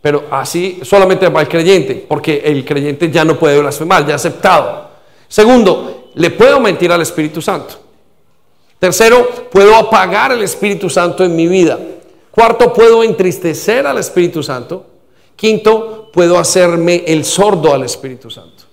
[0.00, 4.16] Pero así solamente va el creyente, porque el creyente ya no puede blasfemar, ya ha
[4.16, 4.88] aceptado.
[5.28, 7.82] Segundo, le puedo mentir al Espíritu Santo.
[8.82, 11.78] Tercero, puedo apagar el Espíritu Santo en mi vida.
[12.32, 14.84] Cuarto, puedo entristecer al Espíritu Santo.
[15.36, 18.64] Quinto, puedo hacerme el sordo al Espíritu Santo.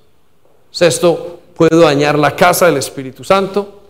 [0.72, 3.82] Sexto, puedo dañar la casa del Espíritu Santo.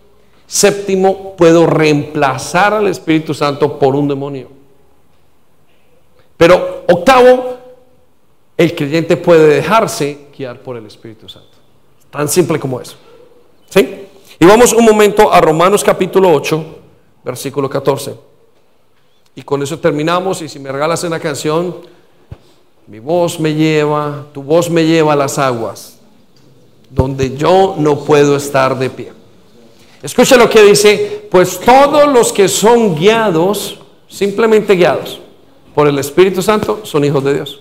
[0.45, 4.49] Séptimo, puedo reemplazar al Espíritu Santo por un demonio.
[6.35, 7.59] Pero octavo,
[8.57, 11.57] el creyente puede dejarse guiar por el Espíritu Santo.
[12.11, 12.97] Tan simple como eso.
[13.69, 14.08] ¿Sí?
[14.41, 16.65] Y vamos un momento a Romanos capítulo 8,
[17.25, 18.15] versículo 14.
[19.35, 20.41] Y con eso terminamos.
[20.41, 21.75] Y si me regalas una canción,
[22.87, 25.99] mi voz me lleva, tu voz me lleva a las aguas,
[26.89, 29.11] donde yo no puedo estar de pie.
[30.01, 33.77] Escucha lo que dice, pues todos los que son guiados,
[34.07, 35.19] simplemente guiados
[35.75, 37.59] por el Espíritu Santo, son hijos de Dios.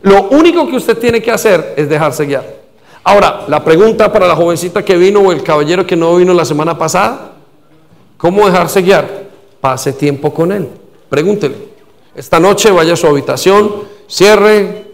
[0.00, 2.61] Lo único que usted tiene que hacer es dejarse guiar.
[3.04, 6.44] Ahora, la pregunta para la jovencita que vino o el caballero que no vino la
[6.44, 7.32] semana pasada,
[8.16, 9.24] ¿cómo dejarse guiar?
[9.60, 10.68] Pase tiempo con él.
[11.08, 11.72] Pregúntele.
[12.14, 13.72] Esta noche vaya a su habitación,
[14.06, 14.92] cierre,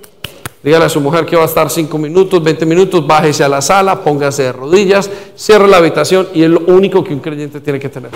[0.62, 3.60] dígale a su mujer que va a estar 5 minutos, 20 minutos, bájese a la
[3.60, 7.78] sala, póngase de rodillas, cierre la habitación y es lo único que un creyente tiene
[7.78, 8.10] que tener.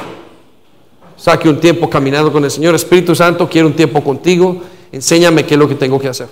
[1.16, 2.74] Saque un tiempo caminando con el Señor.
[2.74, 4.56] Espíritu Santo, quiero un tiempo contigo.
[4.90, 6.26] Enséñame qué es lo que tengo que hacer.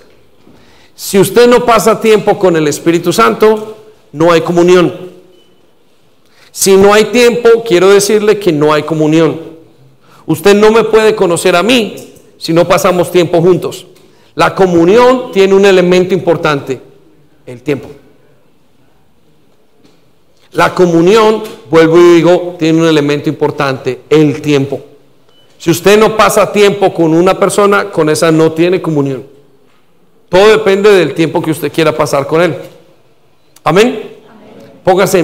[1.03, 3.75] Si usted no pasa tiempo con el Espíritu Santo,
[4.11, 4.93] no hay comunión.
[6.51, 9.41] Si no hay tiempo, quiero decirle que no hay comunión.
[10.27, 11.95] Usted no me puede conocer a mí
[12.37, 13.87] si no pasamos tiempo juntos.
[14.35, 16.79] La comunión tiene un elemento importante,
[17.47, 17.89] el tiempo.
[20.51, 21.41] La comunión,
[21.71, 24.79] vuelvo y digo, tiene un elemento importante, el tiempo.
[25.57, 29.30] Si usted no pasa tiempo con una persona, con esa no tiene comunión.
[30.31, 32.55] Todo depende del tiempo que usted quiera pasar con Él.
[33.65, 34.11] Amén.
[34.81, 35.19] Póngase